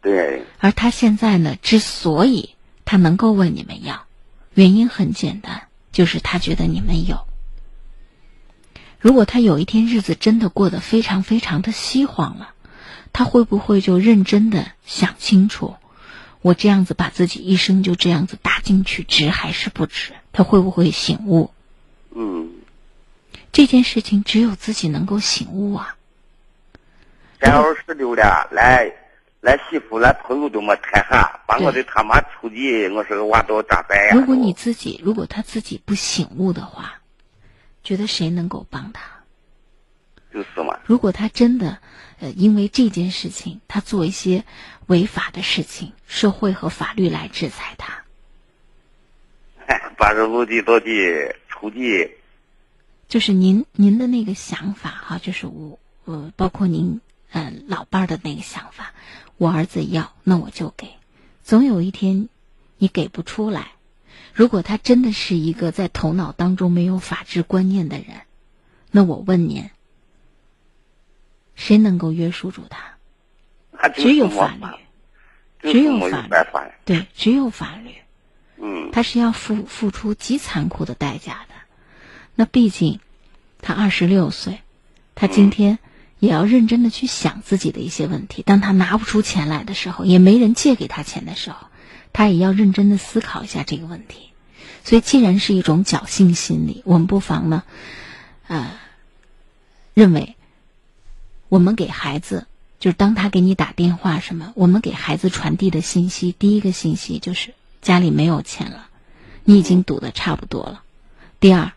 [0.00, 0.42] 对。
[0.58, 2.54] 而他现在呢，之所以
[2.86, 4.06] 他能够问你们要，
[4.54, 7.26] 原因很简单，就是他觉得你们有。
[8.98, 12.54] 如果他有一天日子真的过得非常非常的稀荒了，
[13.12, 15.76] 他会不会就认真的想清楚，
[16.42, 20.12] 我这样子把自己一生就这样子搭进去，值还是不值？
[20.32, 21.50] 他会不会醒悟？
[22.14, 22.50] 嗯。
[23.50, 25.96] 这件事情只有自己能够醒悟啊！
[27.40, 28.92] 俺二十六了，来
[29.40, 34.14] 来媳妇，来朋友都没谈下，把我的他妈出去，我说个娃都咋办呀？
[34.14, 37.00] 如果你自己，如果他自己不醒悟的话，
[37.84, 39.02] 觉得谁能够帮他？
[40.34, 40.78] 就是嘛。
[40.84, 41.78] 如果他真的，
[42.18, 44.44] 呃，因为这件事情，他做一些
[44.86, 48.02] 违法的事情，社会和法律来制裁他。
[49.96, 50.90] 把这陆地到底
[51.48, 52.18] 出去。
[53.06, 57.00] 就是您您的那个想法哈，就是我呃，包括您
[57.32, 58.92] 嗯老伴儿的那个想法，
[59.38, 60.88] 我儿子要那我就给，
[61.42, 62.28] 总有一天
[62.76, 63.72] 你给不出来。
[64.34, 68.22] 如果他真的是一个在头脑当中没有法治观念的人，
[68.90, 69.70] 那我问您，
[71.54, 72.96] 谁能够约束住他？
[73.94, 77.94] 只有法律，只有法律，对，只有法律。
[78.56, 81.54] 嗯，他是要付付出极残酷的代价的。
[82.34, 82.98] 那毕竟，
[83.60, 84.60] 他二十六岁，
[85.14, 85.78] 他今天
[86.18, 88.42] 也要认真的去想自己的一些问题。
[88.42, 91.66] 当他拿不出钱来的时候，也没人借给他钱的时候，
[92.12, 94.30] 他也要认真的思考一下这个问题。
[94.84, 97.62] 所以，既然是一种侥幸心理，我们不妨呢，
[98.46, 98.70] 呃，
[99.92, 100.34] 认为
[101.48, 102.46] 我们给孩子
[102.80, 107.52] 就是当他给你打电话什么，我们给孩子传递的信息，第一个信息就是
[107.82, 108.88] 家里没有钱了，
[109.44, 110.82] 你已经赌的差不多了。
[111.38, 111.72] 第二，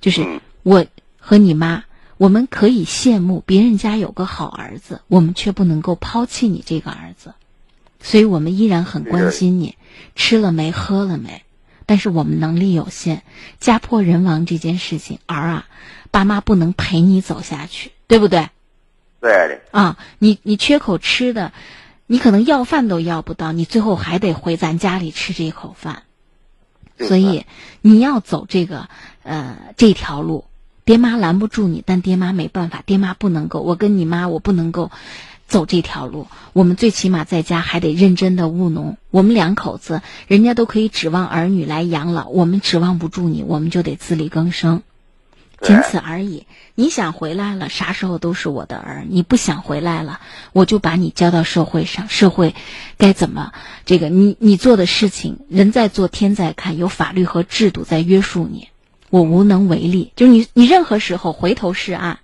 [0.00, 0.86] 就是我
[1.18, 1.84] 和你妈，
[2.20, 7.32] 我们可以羡慕别人家有个好儿子，我们却不能够抛弃你这个儿子，
[7.98, 9.78] 所以我们依然很关心你，
[10.14, 11.42] 吃了没，喝了没。
[11.86, 13.22] 但是我们能力有限，
[13.58, 15.66] 家破人亡这件事情，儿啊，
[16.10, 18.50] 爸妈不能陪你走下去，对不对？
[19.18, 19.60] 对的。
[19.70, 21.54] 啊，你你缺口吃的，
[22.06, 26.02] 你可能要饭都要不到，你最后还得回咱家里吃这口饭。
[26.98, 27.46] 所以
[27.80, 28.90] 你要走这个
[29.22, 30.44] 呃这条路，
[30.90, 34.90] 爹妈拦不住你，但爹妈没办法，爹妈不能够，我跟你妈我不能够。
[35.46, 38.96] 走这条路，我们最起码在家还得认真的务农。
[39.12, 44.82] 我们两口子，人家都可以指望儿女来养老，我们指望不住你，我们就得自力更生，
[45.60, 46.46] 仅此而已。
[46.74, 50.18] 你想回来了，啥时候都是我的儿；你不想回来了，
[50.52, 52.08] 我就把你交到社会上。
[52.08, 52.56] 社会
[52.98, 53.52] 该怎么？
[53.84, 58.68] 这个你你做的事情，人在做天在看，有法律和制度在约束你，
[59.10, 60.12] 我无能为力。
[60.16, 62.18] 就是你你任何时候回头是岸。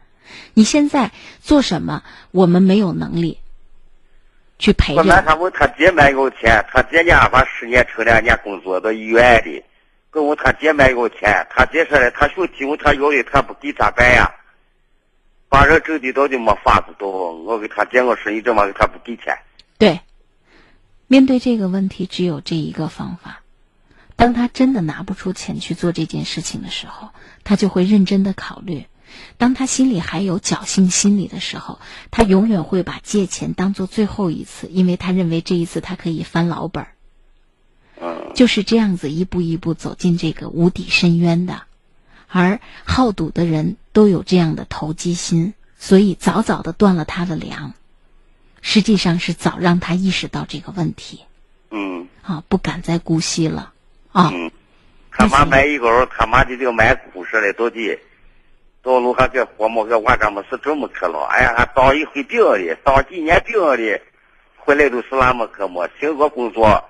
[0.55, 1.11] 你现在
[1.41, 2.03] 做什么？
[2.31, 3.39] 我们没有能力
[4.59, 5.03] 去陪着。
[5.03, 9.63] 那他问他姐买有钱，他姐家把十年成两年工作到医院里，
[10.11, 14.31] 跟我他姐买有钱，他姐说的，他兄弟问他要的，他不给咋办呀？
[15.49, 19.37] 把人整的到底没法子到，我给他讲个事，你怎么给他不给钱？
[19.79, 20.01] 对，
[21.07, 23.41] 面对这个问题，只有这一个方法。
[24.17, 27.11] 当他真的拿不出钱去做这件事情的时候，
[27.45, 28.87] 他就会认真的考虑。
[29.37, 31.79] 当他心里还有侥幸心理的时候，
[32.11, 36.93] 他永远会把借钱当做最后一次，因为他认为这一次他可以翻老本儿。
[38.35, 41.63] 就是这样子一步一步走进这个无底深渊的，
[42.29, 47.73] 而好赌的人都有这样的投机心，所以早早的断了他的粮，
[48.61, 51.21] 实际上是早让他意识到这个问题。
[51.71, 52.09] 嗯。
[52.23, 53.73] 啊，不敢再姑息了
[54.17, 54.31] 啊。
[54.33, 54.51] 嗯。
[55.11, 57.99] 他妈买一个，他妈的就买股似的到底。
[58.83, 64.01] 到路上给活么个晚上么事这么去了，哎呀，当一回兵的，当几年兵的，
[64.57, 65.89] 回来都是那么可么？
[65.99, 66.85] 寻个工作，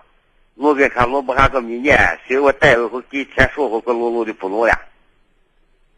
[0.57, 1.97] 路给看路不还个明年，
[2.29, 4.79] 寻我带了后给钱说后个路路的不路了，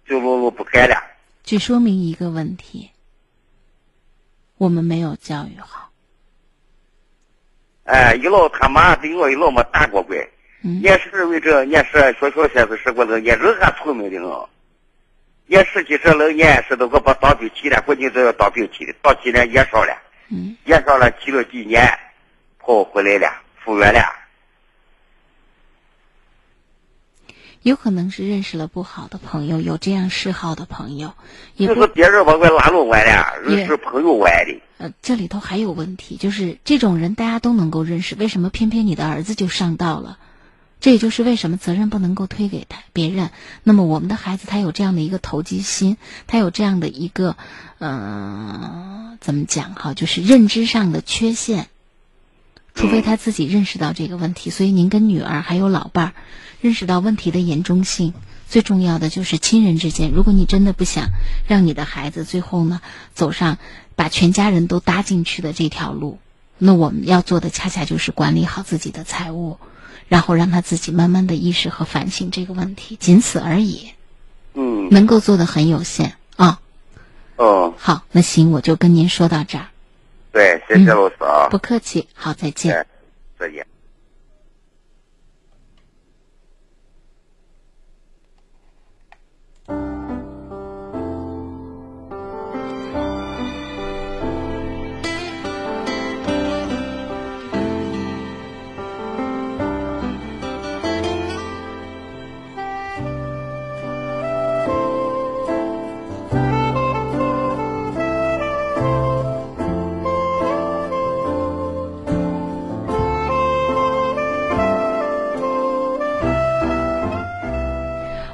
[0.07, 1.03] 就路路不干了。
[1.43, 2.93] 这说明一个问题，
[4.57, 5.91] 我们没有教育好。
[7.85, 10.17] 哎，一老他妈对我一老么打过怪，
[10.63, 14.49] 也是为这，也是学校些是是过的，也人还聪明的很。
[15.47, 19.97] 也是几十六年，是都给把当兵去了，估计都要当兵去的，到几年也上了，
[20.65, 21.89] 也上了去了几年，
[22.59, 23.33] 跑回来了，
[23.65, 24.01] 复原了。
[27.63, 31.15] 有可能是认识了不好的朋友，有这样嗜好的朋友，
[31.55, 34.61] 也就是别人把我拉拢完了，认识朋友完的。
[34.77, 40.19] 呃，这里头还有问题，就是这种人大家都能够认识，为什么偏偏你的儿子就上道了？
[40.81, 43.31] 这也就是为什么责任不能够推给他别人。
[43.65, 45.97] 那么我们的孩子他有这样的一个投机心，
[46.27, 47.37] 他有这样的一个，
[47.79, 49.95] 嗯，怎么讲哈？
[49.95, 51.69] 就是认知上的缺陷。
[52.75, 56.13] 除非他自己认识到这个问题，所以您跟女儿还有老伴儿
[56.61, 58.15] 认识到问题的严重性。
[58.49, 61.09] 最重要的就是亲人之间，如果你真的不想
[61.49, 62.81] 让你的孩子最后呢
[63.15, 63.59] 走上
[63.97, 66.19] 把全家人都搭进去的这条路，
[66.57, 69.59] 那我们要做的恰恰就是管理好自己的财务。
[70.09, 73.93] 然后让他自己慢慢的意识和反省这个问题，仅此而已。
[74.55, 76.61] 嗯，能够做的很有限啊。
[77.37, 79.67] 哦，好，那行，我就跟您说到这儿。
[80.33, 81.49] 对，谢谢老师啊。
[81.51, 82.87] 不客气，好，再见。
[83.39, 83.65] 再见。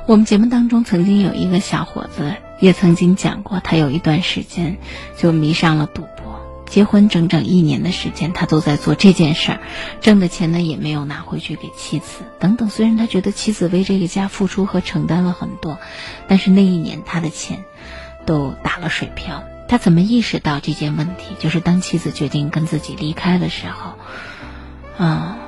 [0.06, 4.76] 我们节目当中曾经有一个小伙子，也曾经讲过，他有一段时间
[5.16, 6.40] 就迷上了赌博。
[6.66, 9.60] 结婚整整一年的时间，他都在做这件事儿，
[10.02, 12.24] 挣的钱呢也没有拿回去给妻子。
[12.38, 15.78] 等等，虽然他觉得妻子为这个家付出和承担了很多，
[16.28, 17.64] 但是那一年他的钱
[18.26, 19.42] 都打了水漂。
[19.68, 21.34] 他怎么意识到这件问题？
[21.38, 23.94] 就是当妻子决定跟自己离开的时候，
[25.02, 25.38] 啊，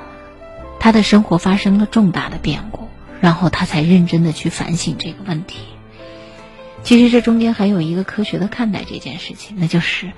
[0.80, 2.85] 他的生活发生了重大的变故。
[3.26, 5.58] 然后他才认真的去反省这个问题。
[6.84, 10.12] 其实这中间还有一个科学的看待这件事情，那就是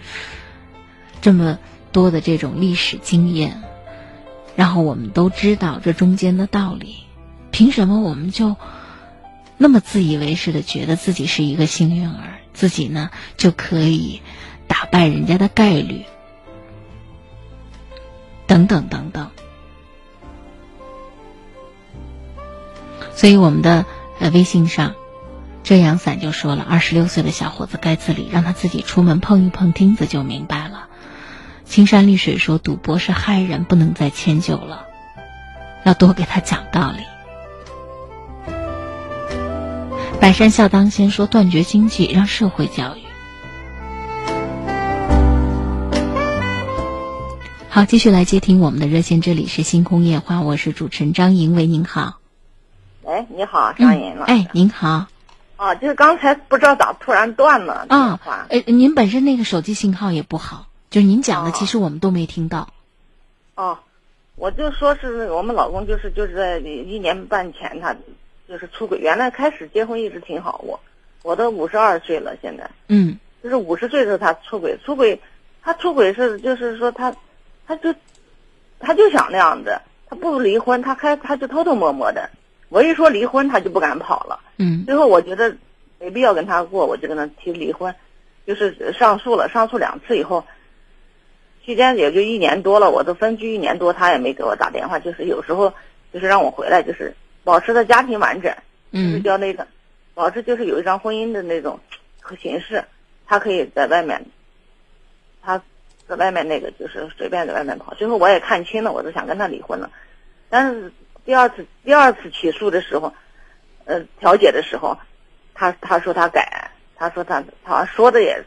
[1.23, 1.59] 这么
[1.91, 3.63] 多的这种历史经验，
[4.57, 6.97] 然后我们都知道这中间的道理，
[7.51, 8.57] 凭什么我们就
[9.57, 13.09] 那么自以为是的觉得自己是一个幸运儿，自己呢
[13.39, 14.21] 就可以
[14.67, 16.05] 打败人家的概率？
[18.47, 19.31] 等等等等。
[23.19, 23.85] 所以我们的
[24.20, 24.95] 呃微信上。
[25.65, 30.86] 遮阳伞就说了：“二十六岁的小伙子该自理，让他自己出门碰一碰钉子就明白了。”
[31.66, 34.86] 青山绿水说：“赌博是害人，不能再迁就了，
[35.85, 37.03] 要多给他讲道理。”
[40.20, 43.01] 百善孝当先说：“断绝经济，让社会教育。”
[47.69, 52.20] 好，继续来接听我们的热线，这里是星空夜话，我是主持人张莹，为，您好。
[53.09, 54.27] 喂，你好，张莹了。
[54.27, 55.07] 哎，您好。
[55.57, 58.21] 啊，就是刚才不知道咋突然断了啊！
[58.51, 62.69] 哎，您本身那个手机信号也不好，就是您讲的，其实我们都没听到。
[63.55, 63.79] 哦，
[64.37, 67.97] 我就说是我们老公，就是就是在一年半前，他
[68.47, 68.99] 就是出轨。
[68.99, 70.79] 原来开始结婚一直挺好，我
[71.23, 75.19] 我都五十二岁了，现在嗯，就是五十岁的时候他出轨，出轨，
[75.63, 77.11] 他出轨是就是说他，
[77.67, 77.95] 他就
[78.79, 79.81] 他就想那样子，
[80.11, 82.29] 他不离婚，他开他就偷偷摸摸的。
[82.69, 84.39] 我一说离婚，他就不敢跑了。
[84.59, 85.57] 嗯，最后我觉得
[85.99, 87.95] 没必要跟他过，我就跟他提离婚，
[88.47, 90.45] 就是上诉了，上诉两次以后，
[91.65, 95.73] 期间也就一年多了，我都分居一年多，他也没给我打电话，就是有时候
[96.12, 98.55] 就是让我回来，就是保持的家庭完整，
[98.93, 99.66] 就是叫那个
[100.12, 101.81] 保持就是有一张婚姻的那种
[102.39, 102.85] 形式，
[103.27, 104.23] 他可以在外面，
[105.40, 105.62] 他
[106.07, 107.95] 在外面那个就是随便在外面跑。
[107.95, 109.90] 最后我也看清了，我都想跟他离婚了，
[110.51, 110.93] 但是。
[111.29, 113.13] 第二次第二次起诉的时候，
[113.85, 114.97] 呃，调解的时候，
[115.53, 118.43] 他他说他改，他说他他说的也，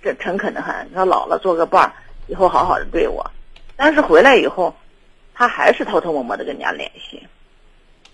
[0.00, 1.92] 这诚恳的很，说老了做个伴儿，
[2.28, 3.28] 以后好好的对我。
[3.74, 4.72] 但是回来以后，
[5.34, 7.26] 他还是偷偷摸摸的跟人家联系，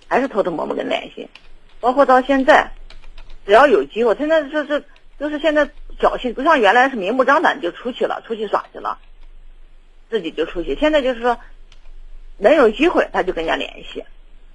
[0.09, 1.29] 还是偷偷摸摸跟联系，
[1.79, 2.71] 包括到现在，
[3.45, 4.83] 只要有机会，现在就是
[5.21, 5.69] 就是现在
[6.01, 8.99] 侥幸，不像原来是明目张胆就出去了，出去耍去了，
[10.09, 10.75] 自己就出去。
[10.75, 11.39] 现在就是说。
[12.39, 14.05] 能有机会他就跟人家联系，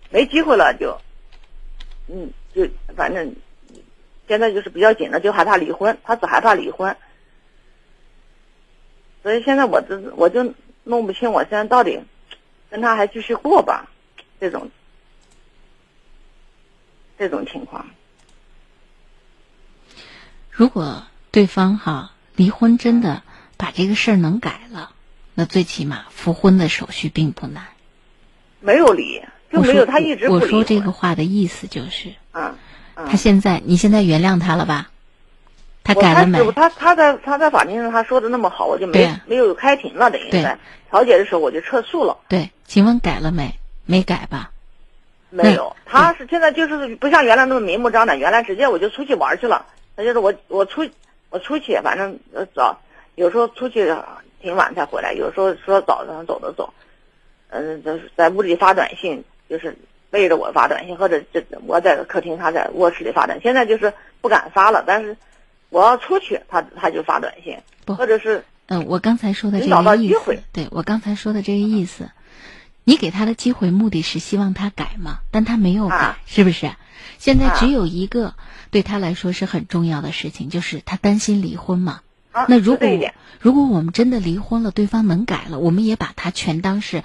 [0.09, 0.99] 没机会了就，
[2.07, 3.35] 嗯，就反正
[4.27, 6.95] 现在就是比较紧的，就害怕离婚，他只害怕离婚，
[9.23, 10.53] 所以现在我这我就
[10.83, 11.99] 弄不清，我现在到底
[12.69, 13.89] 跟他还继续过吧，
[14.39, 14.69] 这种
[17.17, 17.85] 这种情况。
[20.51, 23.23] 如果对方哈离婚真的
[23.57, 24.90] 把这个事儿能改了。
[25.33, 27.63] 那最起码复婚的手续并不难，
[28.59, 29.21] 没有离
[29.51, 32.55] 就没有他一直我说这个话的意思就是，嗯，
[32.95, 34.89] 他现在你现在原谅他了吧？
[35.83, 36.39] 他改了没？
[36.51, 40.57] 他他在他在法庭上他说的那么好，我就没没有开庭了，等于在
[40.89, 42.17] 调解的时候我就撤诉了。
[42.27, 43.57] 对，请问改了没？
[43.85, 44.51] 没改吧？
[45.29, 49.65] 没有，他是现在就是不像原来那么明目张胆，原来直接我就出去玩去了。
[49.95, 50.87] 那就是我我出
[51.29, 52.19] 我出去，反正
[52.53, 52.79] 早
[53.15, 53.93] 有时候出去。
[54.41, 56.73] 挺晚才回来，有时候说早上走的走，
[57.49, 59.77] 嗯，就是在屋里发短信，就是
[60.09, 63.43] 背着我发短信，或者这我在客厅，他在卧室里发短信。
[63.43, 65.15] 现在就是不敢发了，但是
[65.69, 72.09] 我要出去，他他就发短信，或者是嗯，我刚才说的这个意思，对我刚才说的这个意思，
[72.83, 75.19] 你给他的机会，目的是希望他改嘛？
[75.29, 76.71] 但他没有改，是不是？
[77.17, 78.33] 现在只有一个
[78.71, 82.01] 对他来说是很重要的事情，就是他担心离婚嘛。
[82.47, 82.87] 那如果
[83.39, 87.03] 如果我们真的离婚了，对方能改了，我们也把它全当是，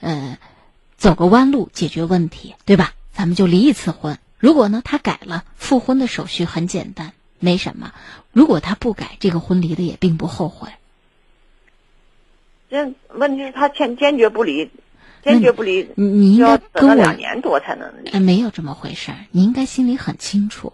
[0.00, 0.38] 呃，
[0.96, 2.92] 走个弯路解决问题，对吧？
[3.12, 4.18] 咱们就离一次婚。
[4.38, 7.92] 如果呢他改了，复婚的手续很简单，没什么。
[8.32, 10.68] 如果他不改，这个婚离的也并不后悔。
[12.70, 14.70] 这问题是他坚坚决不离，
[15.24, 18.18] 坚决不离，你应该跟我两年多才能离。
[18.20, 20.72] 没有这么回事儿，你应该心里很清楚。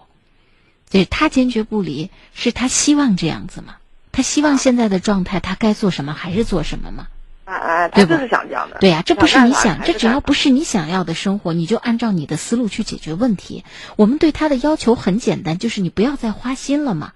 [0.90, 3.76] 对他坚决不离，是他希望这样子吗？
[4.12, 7.08] 他希望现在的状态，他该做什么还是做什么吗？
[7.44, 8.78] 啊啊，他就是想这样的。
[8.78, 13.64] 对呀，这不是你想，这只要不是你想要的生活，你就按照你的思路去解决问题。
[13.96, 17.12] 我们对他的要求很简单，就是你不要再花心了嘛。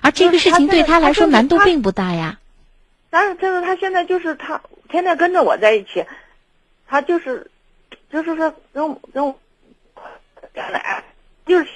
[0.00, 2.38] 而这个事情对他来说难度并不大呀。
[3.10, 6.06] 但是，但是他现在就是他天天跟着我在一起，
[6.86, 7.50] 他就是，
[8.10, 9.34] 就是说跟跟
[10.54, 11.04] 原来
[11.44, 11.68] 就是。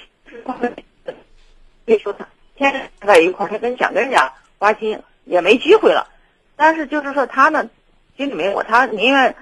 [1.85, 6.07] 别说他天天在一块儿，他跟想跟人家花心也没机会了。
[6.55, 7.69] 但是就是说他呢，
[8.17, 9.35] 心里没我，他宁愿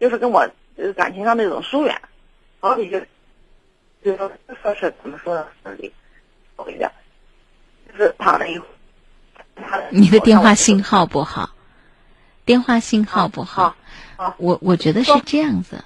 [0.00, 0.48] 就是跟我
[0.96, 2.00] 感情上那种疏远。
[2.60, 2.98] 好比就，
[4.02, 4.32] 就说
[4.62, 5.46] 说是怎么说呢？
[5.78, 5.92] 里，
[6.56, 6.90] 我跟你讲，
[7.92, 8.60] 就是躺了一，
[9.90, 11.50] 你的电话信号不好，
[12.44, 13.76] 电话信号不好。
[14.38, 15.84] 我我觉得是这样子，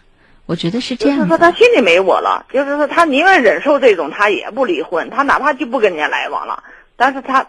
[0.49, 1.19] 我觉得是这样。
[1.19, 6.65] 就是说他心里没我了，就是说他宁愿忍受这种，他也不离婚，他哪怕就不跟人家来往了，
[6.97, 7.47] 但是他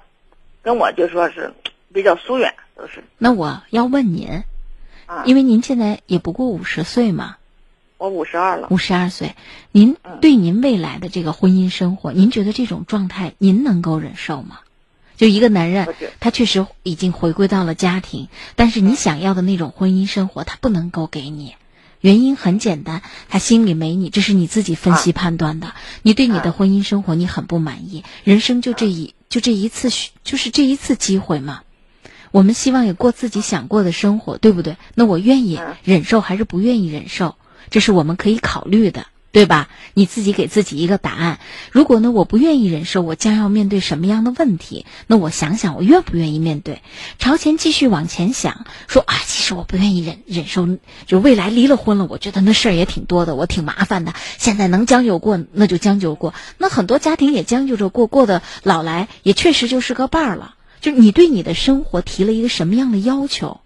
[0.61, 1.53] 跟我就说是
[1.93, 3.01] 比较疏远，都是。
[3.17, 4.43] 那我要问您，
[5.23, 7.37] 因为您现在也不过五十岁嘛。
[7.97, 8.67] 我五十二了。
[8.69, 9.33] 五十二岁，
[9.71, 14.59] 您对您未来的这个婚姻生活，您觉得这种状态您能够忍受吗？
[15.15, 15.87] 就一个男人，
[16.19, 21.55] 他确实已经回归到了家庭，但是你想要的那种婚姻生活，他不能够给你。
[22.01, 25.73] 原因很简单，他心里没你，这是你自己分析判断的。
[26.01, 29.89] 你对你的婚姻生活你很不满意，人生就这一就这一次，
[30.23, 31.61] 就是这一次机会嘛。
[32.31, 34.77] 我们希望也过自己想过的生活，对不对？
[34.95, 37.35] 那我愿意忍受还是不愿意忍受？
[37.69, 39.07] 这是我们可以考虑的。
[39.31, 39.69] 对吧？
[39.93, 41.39] 你自己给自己一个答案。
[41.71, 44.85] 如果呢，我不愿意忍受，我将要面对什么样的问题？
[45.05, 46.81] 那我想想，我愿不愿意面对？
[47.19, 50.67] 朝前继续往前想，说啊，其实我不愿意忍忍受，
[51.05, 54.13] 就未来离了婚了，我觉得那事儿也挺多的，我挺麻烦的。
[54.37, 56.33] 现在能将就过，那就将就过。
[56.57, 60.55] 那很多家庭也将就着过，过的老来也确实就是个伴儿了。
[60.81, 63.59] 就你对你的生活提了一个什么样的要求？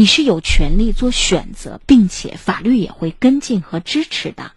[0.00, 4.52] 你是有权利做选择，并且法律也会跟进和支持的。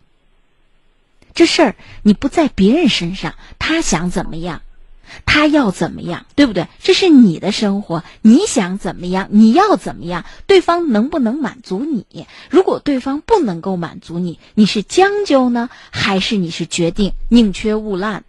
[1.34, 4.62] 这事儿你不在别人身上，他想怎么样，
[5.26, 6.70] 他要怎么样，对不对？
[6.82, 12.26] 这是你的生活，你想怎么样，你要怎么样，对方能不能满足你？
[12.50, 18.24] 如果对方不能够满足你，你是将就呢，还是你是决定宁缺毋滥？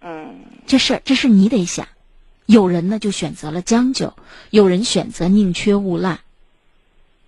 [0.00, 1.88] 嗯，这事儿这是你得想。
[2.46, 4.14] 有人呢就选择了将就，
[4.50, 6.20] 有人选择宁缺毋滥。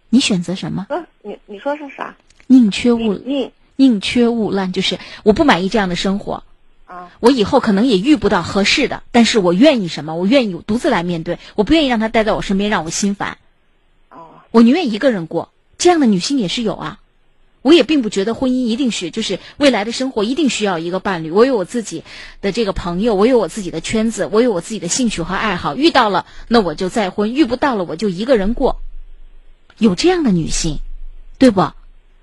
[0.09, 0.86] 你选择什么？
[1.23, 2.16] 你你说是啥？
[2.47, 6.43] 宁缺毋宁宁缺毋滥，就是我不满意这样的生活。
[6.86, 10.15] 啊，我以后可能也遇不到合适的，但是我愿意什么？
[10.15, 13.36] 我愿意独自来面对，我不愿意让他待在我身边，让我心烦。
[14.09, 15.51] 哦，我宁愿一个人过。
[15.77, 16.99] 这样的女性也是有啊。
[17.62, 21.30] 我也并不觉得婚姻一定是就是未来的生活一定需要一个伴侣。
[21.30, 22.05] 我有我自己
[22.40, 25.74] 的这个朋友，我有我自己的圈子，我有我自己的兴趣和爱好。
[25.76, 28.80] 遇到了，那我就再婚；遇不到了，我就一个人过。
[29.78, 30.78] 有这样的女性，
[31.39, 31.72] 对不？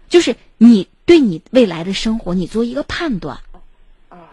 [0.09, 3.39] 就是你对你未来的生活，你做一个判断。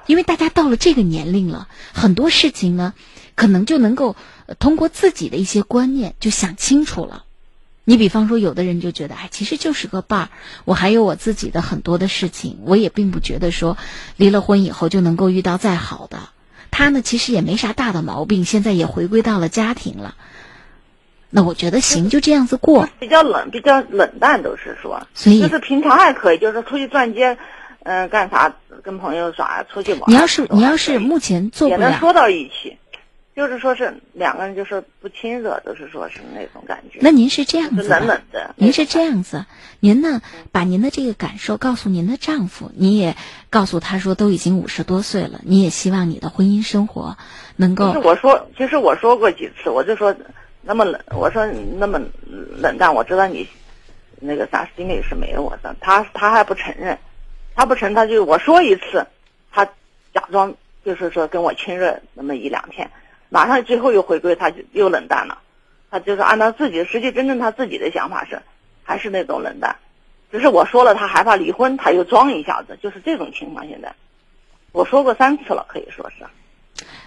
[0.07, 2.93] 因为大家到了这个年龄了，很多事情呢，
[3.37, 4.17] 可能就能够
[4.59, 7.25] 通过自己的一些观念就想清楚了。
[7.85, 10.29] 你比方说，有的人就觉得，哎，其实就是个伴儿，
[10.65, 13.77] 我还有我自己的很多的事情，我也并不觉得说，
[14.17, 16.19] 离了婚以后就能够遇到再好的。
[16.71, 20.15] 他呢，其实也没啥大的毛病，现在也回归到了家庭了。
[21.29, 22.89] 那我觉得行，就这样子过。
[23.01, 25.07] 比较冷，比较冷淡，都是说。
[25.13, 27.37] 所以就是平常还可以，就是出去转街，
[27.83, 30.03] 嗯，干啥，跟朋友耍，出去玩。
[30.07, 32.79] 你要是你要是目前做不了，也能说到一起。
[33.35, 36.99] 就是说是两个人，就是不亲热，就是说是那种感觉。
[37.01, 38.55] 那您是这样子，冷冷的。
[38.57, 39.47] 您是这样子，
[39.81, 40.21] 您呢，
[40.53, 43.17] 把您的这个感受告诉您的丈夫，你也
[43.49, 47.17] 告诉他说，都已经五十多岁了，你也希望你的婚姻生活
[47.57, 47.87] 能够。
[47.87, 50.15] 其实我说，其实我说过几次，我就说
[50.61, 51.47] 那么冷，我说
[51.79, 51.99] 那么
[52.59, 53.49] 冷淡，我知道你
[54.21, 55.75] 那个啥心里是没有我的。
[55.81, 56.99] 他他还不承认，
[57.55, 59.07] 他不承认，他就我说一次，
[59.51, 59.65] 他
[60.13, 60.55] 假装
[60.85, 62.91] 就是说跟我亲热那么一两天。
[63.33, 65.39] 马上最后又回归，他就又冷淡了，
[65.91, 68.43] 他就是按照自己实际真正他自己的想法是，
[68.83, 69.77] 还是那种冷淡，
[70.31, 73.67] 只是我说了他害怕离婚，他又装一下子，就是这种情况。
[73.67, 73.95] 现在
[74.71, 76.27] 我说过三次了，可以说是，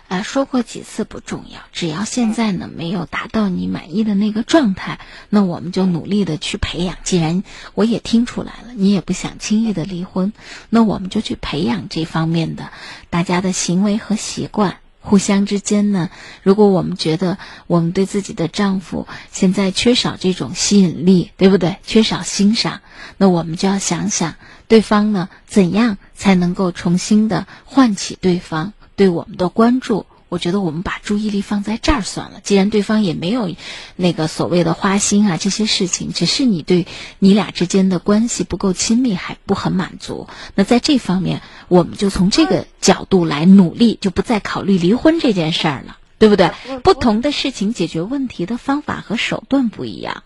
[0.08, 5.00] 啊，说过几次不重要，只要现在呢没有达到你满意的那个状态，
[5.30, 6.98] 那我们就努力的去培养。
[7.04, 7.44] 既然
[7.76, 10.34] 我也听出来了，你也不想轻易的离婚，
[10.72, 12.72] 那我们就去培养这方面的
[13.12, 14.80] 大家的行为和习惯。
[15.06, 16.10] 互相之间呢，
[16.42, 17.38] 如果我们觉得
[17.68, 21.78] 我们对自己的丈夫现在缺少这种吸引力，对不对？
[21.86, 22.82] 缺少欣赏，
[23.18, 24.34] 那我们就要想想
[24.68, 30.08] 对方呢，怎样才能够重新的唤起对方对我们的关注。
[30.28, 32.40] 我觉得我们把注意力放在这儿算了。
[32.42, 33.54] 既然对方也没有
[33.96, 36.88] 那个所谓的花心啊，这些事情，只是你对
[37.20, 40.28] 你俩之间的关系不够亲密，还不很满足。
[40.56, 46.52] 那在这方面，我们就从这个角度来努力，就不再考虑离婚这件事儿了，对不对？
[46.84, 50.24] 不同的事情解决问题的方法和手段不一样。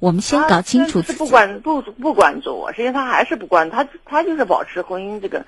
[0.00, 1.02] 我们先搞清楚。
[1.02, 5.46] 不管不不关注我，实际上他还是不关他，他就是保持婚姻这个，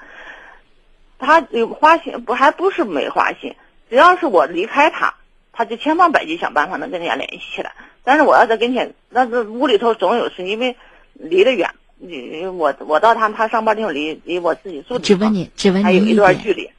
[1.18, 3.54] 他有花心不还不是没花心。
[3.88, 5.14] 只要是我离开他，
[5.52, 7.72] 他就千方百计想办法能跟人家联系起来。
[8.04, 10.76] 但是我要在跟前，那这屋里头总有事，因为
[11.14, 11.70] 离得远。
[11.98, 16.70] 你我我到他他上班地方离离我自己住的只问你，只问你还有一段距离。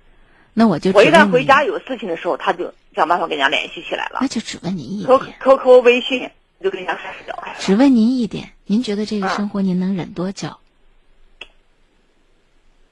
[0.53, 4.27] 那我就我一旦回家有事情的时候，他就想办法跟人家联系起来了那。
[4.27, 6.29] 就只问您一点，QQ、微信
[6.61, 7.47] 就跟人家开始聊了。
[7.57, 10.49] 只问您一点，您觉得这嗯个生活您能忍多久？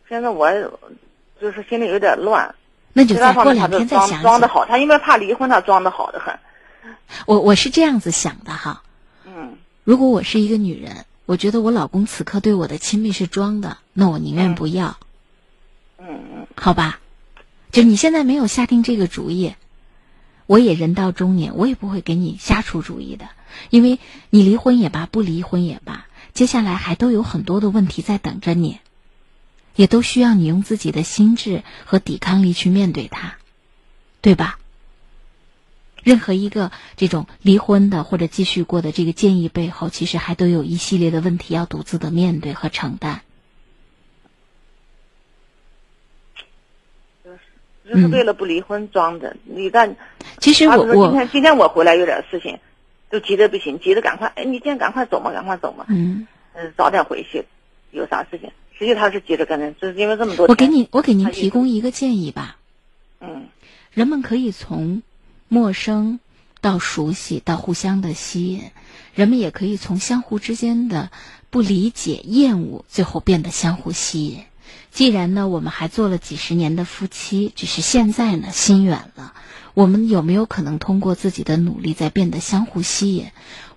[0.09, 0.51] 现在我
[1.39, 2.53] 就是心里有点乱。
[2.97, 4.22] 那就再过两天再想想。
[4.22, 6.39] 装的好，他因为怕离婚，他装的好的很。
[7.26, 8.84] 我我是这样子想的哈，
[9.26, 14.95] 嗯如果我是一个女人，我觉得我老公此刻对我的亲密是装的，那我宁愿不要，
[15.97, 16.99] 嗯嗯好吧？
[17.72, 19.55] 就你现在没有下定这个主意，
[20.45, 23.27] 我也人到中年，我也不会给你瞎出主意的，
[23.69, 23.99] 因为
[24.30, 28.80] 你离婚也罢，不离婚也罢，接下来还都有很多的问题在等着你，
[29.76, 33.35] 也都需要你用自己的心智和抵抗力去面对它，
[34.22, 34.60] 对吧？
[36.03, 43.22] 任何一个这种离婚的或者继续过的这个建议背后，其实还都有一系列的问题要独自的面对和承担。
[47.88, 49.35] 就是为了不离婚装的。
[49.43, 49.95] 你但
[50.39, 52.60] 其实我我今天今天我回来有点事情，
[53.11, 57.45] 就急得不行，急得赶快，哎，你今天赶快走嘛，赶快走嘛，嗯，嗯，早点回去，
[57.91, 58.52] 有啥事情？
[58.77, 60.49] 实际他是急着跟人，就是因为这么多天。
[60.49, 62.57] 我给你我给您提供一个建议吧，
[63.22, 63.47] 嗯
[63.93, 65.02] 人们可以从
[65.47, 66.19] 陌生
[66.60, 68.64] 到熟悉到互相的吸引，
[69.14, 71.10] 人们也可以从相互之间的
[71.49, 74.43] 不理解、厌恶，最后变得相互吸引。
[74.91, 79.34] 既然呢，我们还做了几十年的夫妻，只是现在呢心远了，
[79.76, 83.27] 我们有没有可能通过自己的努力，在变得相互吸引？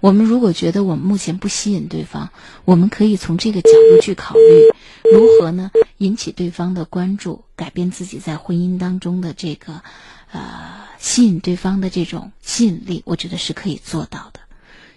[0.00, 2.30] 我们如果觉得我们目前不吸引对方，
[2.64, 9.82] 我们可以从这个角度去考虑，如何呢引起对方的关注，改变自己在婚姻当中的这个
[10.30, 14.38] 呃吸引对方的这种吸引力，我觉得是可以做到的。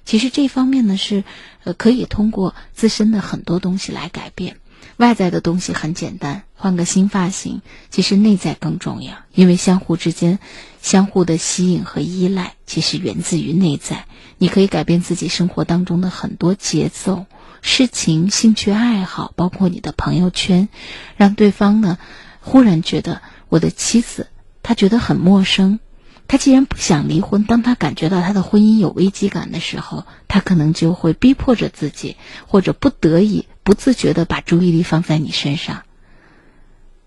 [0.06, 1.24] 其实这方面呢是
[1.64, 4.58] 呃可以通过自身的很多东西来改变。
[5.02, 7.64] 外在的东西很简单，换个新发型。
[7.90, 10.38] 其实内在更重要，因为相互之间
[10.80, 14.06] 相互的吸引和依赖，其实源自于内在。
[14.38, 17.26] 你可以改变自己生活当中的很多节奏、
[17.64, 20.70] 事情、兴趣爱好，包括你的朋友圈，
[21.18, 21.98] 让对方呢
[22.40, 24.28] 忽然觉得我的妻子，
[24.62, 25.80] 他觉得很陌生。
[26.28, 32.16] 他既然不想离婚，当他感觉到他的婚姻有危机感的时候，他可能就会逼迫着自己，
[32.48, 35.84] 或者不得已、不自觉的把注意力放在你身上。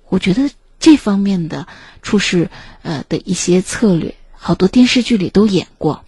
[0.09, 1.67] 我觉得这方面的
[2.03, 2.51] 处事
[2.83, 6.05] 呃的一些策略，好多电视剧里都演过。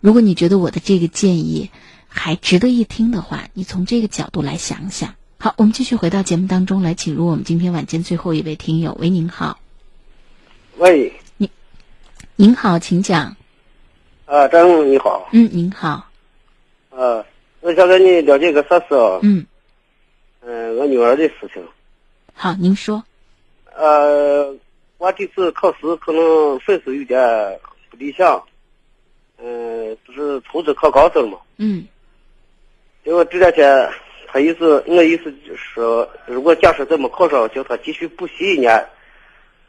[0.00, 1.70] 如果你觉得我的这个建议
[2.06, 5.14] 还值得一听的话，你从这个角度来想想。
[5.38, 8.96] 好，我们继续回到节目当中来，请入我们今天晚间最后一位听友。
[8.98, 9.60] 喂，您好。
[10.78, 11.48] 喂，您
[12.36, 13.36] 您好，请讲。
[14.24, 16.08] 啊，张总你好，嗯，您好。
[16.90, 17.24] 啊，
[17.60, 19.20] 我想跟你了解个啥事哦？
[19.22, 19.46] 嗯，
[20.50, 21.62] 嗯，我女儿的事情。
[22.32, 23.04] 好，您说。
[23.76, 24.50] 呃，
[24.96, 27.60] 我这次考试可能分数有点
[27.90, 28.42] 不理想，
[29.36, 31.38] 嗯，不是通知考高中嘛？
[31.58, 31.86] 嗯
[33.04, 33.90] 结果这两天
[34.26, 38.82] 他意思，我意思就是说，如果假设怎么考上，叫他继续补习一年。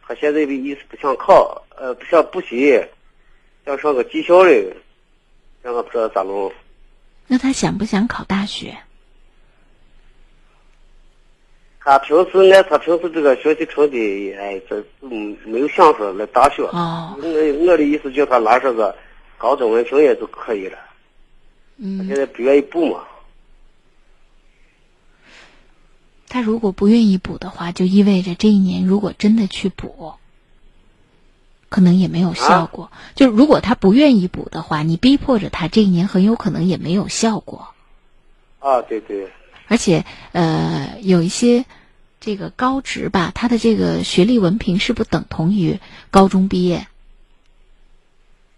[0.07, 2.81] 他现在的意思不想考，呃，不想补习，
[3.65, 4.73] 想上个技校的，
[5.61, 6.49] 让我不知道咋弄。
[7.27, 8.73] 那他想不想考大学？
[11.89, 16.61] 他平时按他平时这个学习成绩，哎，这嗯没有想说来大学。
[16.65, 17.17] 哦。
[17.17, 18.95] 我我的意思叫他拿上个
[19.39, 20.77] 高中文凭也就可以了。
[20.77, 22.99] 他现嗯，在不愿意补嘛。
[26.27, 30.13] 他如果不愿意补的话，就意味着这一年如果真的去补，
[31.69, 32.91] 可能也没有效果。
[33.15, 37.69] 就如果他不愿意补的话，你逼迫着他，这一年很有可能也没有效果。
[38.59, 39.27] 啊，对对。
[39.67, 41.63] 而且，呃，有一些
[42.19, 45.79] 这个高职吧，他的这个学历文凭是不等同于
[46.11, 46.87] 高中毕业。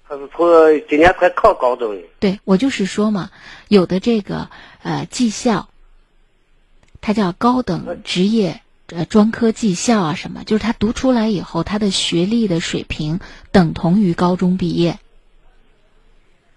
[0.07, 0.47] 他是从
[0.89, 2.01] 今年才考高中的。
[2.19, 3.29] 对我就是说嘛，
[3.67, 4.49] 有的这个
[4.81, 5.69] 呃技校，
[6.99, 13.19] 它叫高等职业呃专科技校啊什么，就是他读出来以后，他的学历的水平
[13.51, 14.99] 等同于高中毕业。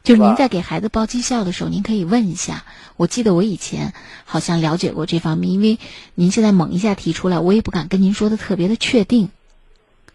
[0.05, 2.65] 就是您在给孩子报技校的时候，您可以问一下。
[2.97, 3.95] 我记得我以前
[4.27, 5.79] 好像了解过这方面，因为
[6.15, 9.31] 您现在猛一下提出来，我也不敢跟您说的特别的确定。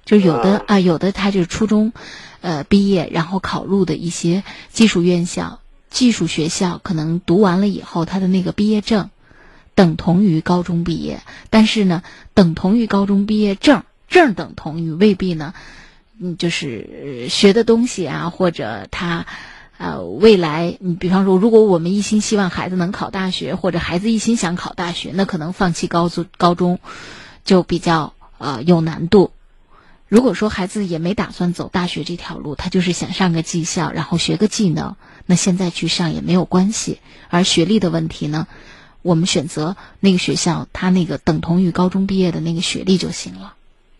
[0.05, 1.91] 就是有的啊，有的他就是初中，
[2.41, 5.59] 呃毕业，然后考入的一些技术院校、
[5.89, 9.09] 技术学校，可能读完了以后，他的那个毕业证
[9.73, 12.03] 等同于高中毕业，但是呢，
[12.35, 15.55] 等同于高中毕业证，证等同于未必呢，
[16.19, 19.25] 嗯，就是学的东西啊，或者他。
[19.79, 26.79] 呃，未来，你比方说，如果我们一心希望孩子能考大学，或者孩子一心想考大学，那可能放弃高中高中
[27.45, 29.31] 就比较呃有难度。
[30.09, 36.99] 如果说孩子也没打算走大学这条路，他就是想上个技校，然后学个技能，那现在去上也没有关系。
[37.29, 38.47] 而学历的问题呢，
[39.01, 43.53] 我们选择那个学校，他那个等同于高中毕业的那个学历就行了，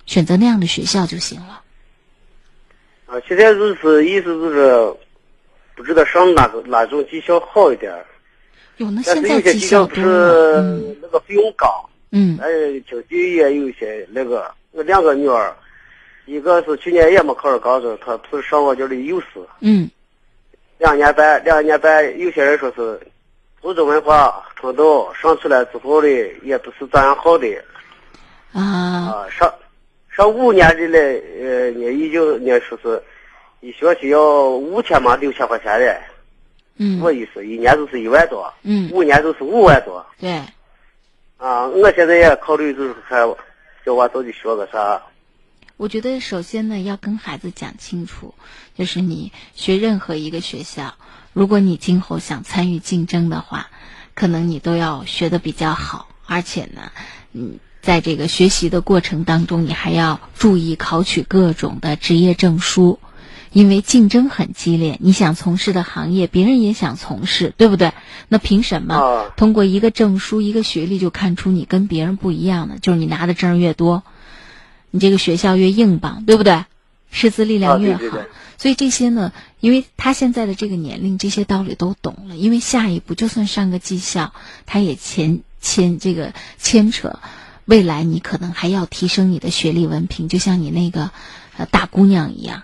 [0.05, 1.61] 选择那样的学校就行了。
[3.05, 4.93] 啊，现在就是意思就是，
[5.79, 7.89] 不知道上哪个哪种技校好一点。
[8.75, 10.61] 有那现在技技校不是
[11.01, 12.37] 那个费用高，嗯。
[12.41, 12.49] 哎，
[12.85, 14.51] 经济也有一些那个。
[14.71, 15.55] 我两个女儿，
[16.25, 19.27] 一个是去年也没考上高中，她不是上我这里幼师，
[19.61, 19.89] 嗯。
[20.79, 22.99] 两年半，两年半，有些人说是
[23.61, 26.09] 初中文化程度上出来之后的
[26.43, 27.47] 也不是咋样好的。
[28.51, 28.59] 啊。
[28.61, 29.49] 啊，上
[30.13, 33.01] 上五年的嘞，呃，呢已经呢说是
[33.61, 36.01] 一学期要五千嘛六千块钱的，
[36.77, 37.01] 嗯。
[37.01, 37.45] 我意思？
[37.45, 40.05] 一年就是一万多，嗯，五年就是五万多。
[40.19, 40.41] 对，
[41.37, 41.67] 啊。
[41.67, 43.27] 我现在也考虑就是看
[43.85, 45.01] 叫我到底学个啥。
[45.77, 48.33] 我觉得首先呢，要跟孩子讲清楚，
[48.75, 50.95] 就是你学任何一个学校，
[51.31, 53.69] 如果你今后想参与竞争的话，
[54.13, 56.91] 可能你都要学的比较好，而且呢，
[57.31, 62.99] 嗯，在这个学习的过程当中，你还要注意考取各种的职业证书，
[63.51, 67.93] 因为竞争很激烈，你想从事的行业，别人也想从事，对不对？
[68.27, 72.75] 那凭什么啊通过一个证书、一个学历就看出你跟别人不一样呢？
[72.81, 74.03] 就是你拿的证儿越多，
[74.91, 76.65] 你这个学校越硬棒，对不对？
[77.11, 77.95] 师资力量越好。
[77.95, 79.31] 啊对对对所以这些呢，
[79.61, 82.35] 因为他现在的这个年龄，这些道理都懂了。
[82.35, 84.33] 因为下一步就算上个技校，
[84.65, 87.19] 他也牵牵这个牵扯，
[87.63, 91.09] 未来你可能还要提升你的学历文凭，就像你那个
[91.55, 92.63] 呃大姑娘一样。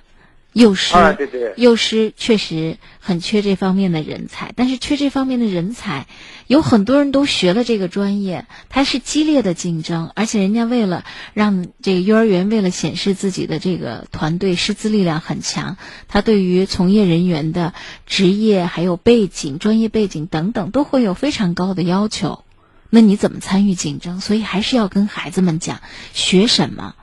[0.56, 6.08] 幼师，啊对对幼师确实很缺这方面的人才，但是缺这方面的人才，
[6.48, 11.04] 有很多人都学了这个专业，它是激烈的竞争，而且人家为了
[11.34, 15.76] 让这个幼儿园为了显示自己的这个团队师资力量很强，
[16.08, 17.74] 他对于从业人员的
[18.06, 22.46] 职业还有背景、专业背景等等都会有非常高的要求。
[22.90, 24.22] 那你怎么参与竞争？
[24.22, 25.82] 所以还是要跟孩子们讲，
[26.14, 26.96] 学什么，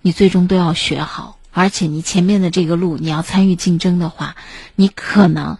[0.00, 1.37] 你最终都要学好。
[1.50, 4.36] 而且你前面的这个路，你要参与竞争的话，
[4.76, 5.58] 你可能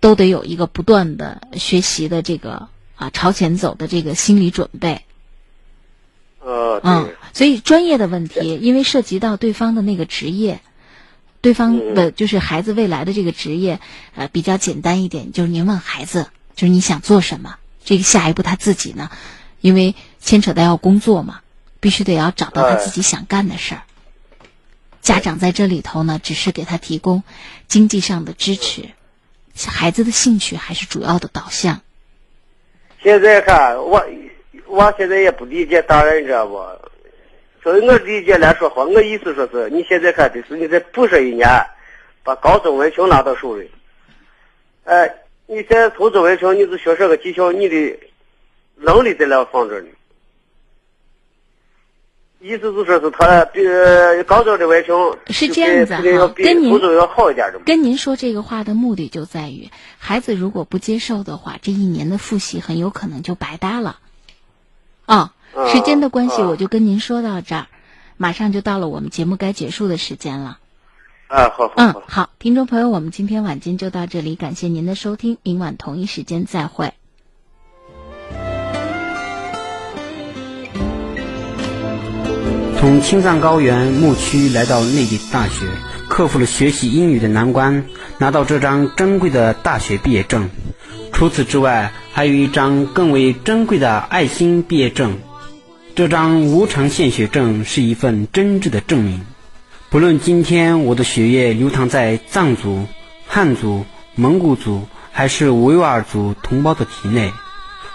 [0.00, 5.02] 都得有一个不断的学习的这个啊朝前走的这个心理准备。
[6.44, 10.60] 呃，嗯，所以专业的问题，因为涉及到对方的那个职业，
[11.40, 13.80] 对方的就是孩子未来的这个职业，
[14.14, 19.10] 呃，比较简单一点，就是您问孩子，就是你想做什么，这个下一步他自己呢，
[19.60, 21.40] 因为牵扯到要工作嘛，
[21.78, 23.82] 必须得要找到他自己想干的事儿。
[25.02, 27.24] 家长在这里头呢，只是给他提供
[27.66, 28.82] 经济上的支持，
[29.66, 31.80] 孩子的兴趣还是主要的导向。
[33.02, 34.00] 现在看我，
[34.66, 36.64] 我现在也不理解大人，你知道不？
[37.64, 41.48] 所以我理解来说话，我意思说是，你现在看的是你再补上一年，
[42.22, 43.68] 把高中文凭拿到手里。
[44.84, 45.12] 哎，
[45.46, 47.98] 你现在初中文凭，你是学这个技巧，你的
[48.76, 49.88] 能力在那放着呢。
[52.42, 54.94] 意思就是说是他比呃高中的文凭
[55.28, 55.96] 是这样子
[56.34, 57.60] 跟您比初中要好一点的。
[57.60, 63.98] 跟您说这个话的目的就在于，孩子如果不接受的话，这一年的复习很有可能就白搭了。
[65.06, 67.66] 啊、啊时间的关系，啊我就跟您说到这儿，
[68.16, 70.58] 马上就到了我们节目该结束的时间了。
[71.28, 76.92] 啊，好好嗯，好，听众朋友，我们今天晚间就到这里，感谢您的收听，明晚同一时间再会。
[82.82, 85.66] 从青藏高原牧区来到内地大学，
[86.08, 87.84] 克服了学习英语的难关，
[88.18, 90.50] 拿到这张珍贵的大学毕业证。
[91.12, 95.16] 除此之外，还有一张更为珍贵的爱心毕业证。
[95.94, 99.24] 这张无偿献血证是一份真挚的证明。
[99.88, 102.88] 不论今天我的血液流淌在藏族、
[103.28, 103.84] 汉族、
[104.16, 107.30] 蒙古族还是维吾尔族同胞的体内，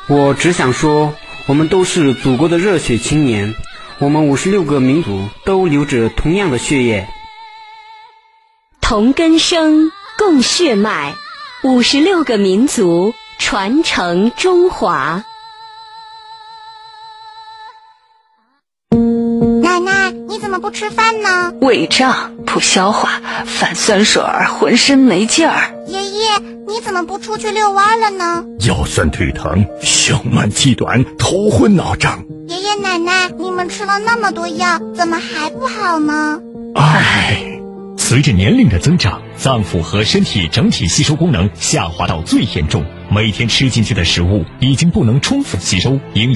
[0.07, 1.14] 我只想说，
[1.45, 3.53] 我们都是祖国的热血青年。
[3.99, 7.07] 我们五十六个民族都流着同样的血液。
[8.80, 11.15] 同根生，共血脉，
[11.64, 15.24] 五十六个民族传承中华。
[20.57, 21.53] 么不吃饭呢？
[21.61, 25.71] 胃胀不消化，反酸水儿，浑身没劲儿。
[25.85, 28.43] 爷爷，你怎么不出去遛弯了呢？
[28.67, 32.25] 腰酸腿疼，胸闷气短，头昏脑胀。
[32.47, 36.39] 爷爷奶奶，你们吃了那么多药，怎么还不好呢？
[36.73, 37.38] 唉，
[37.95, 46.35] 随着年龄的增长，脏腑和身体整体吸收功能下滑到最严重，每天吃进去的食物已经不能充分吸收营养。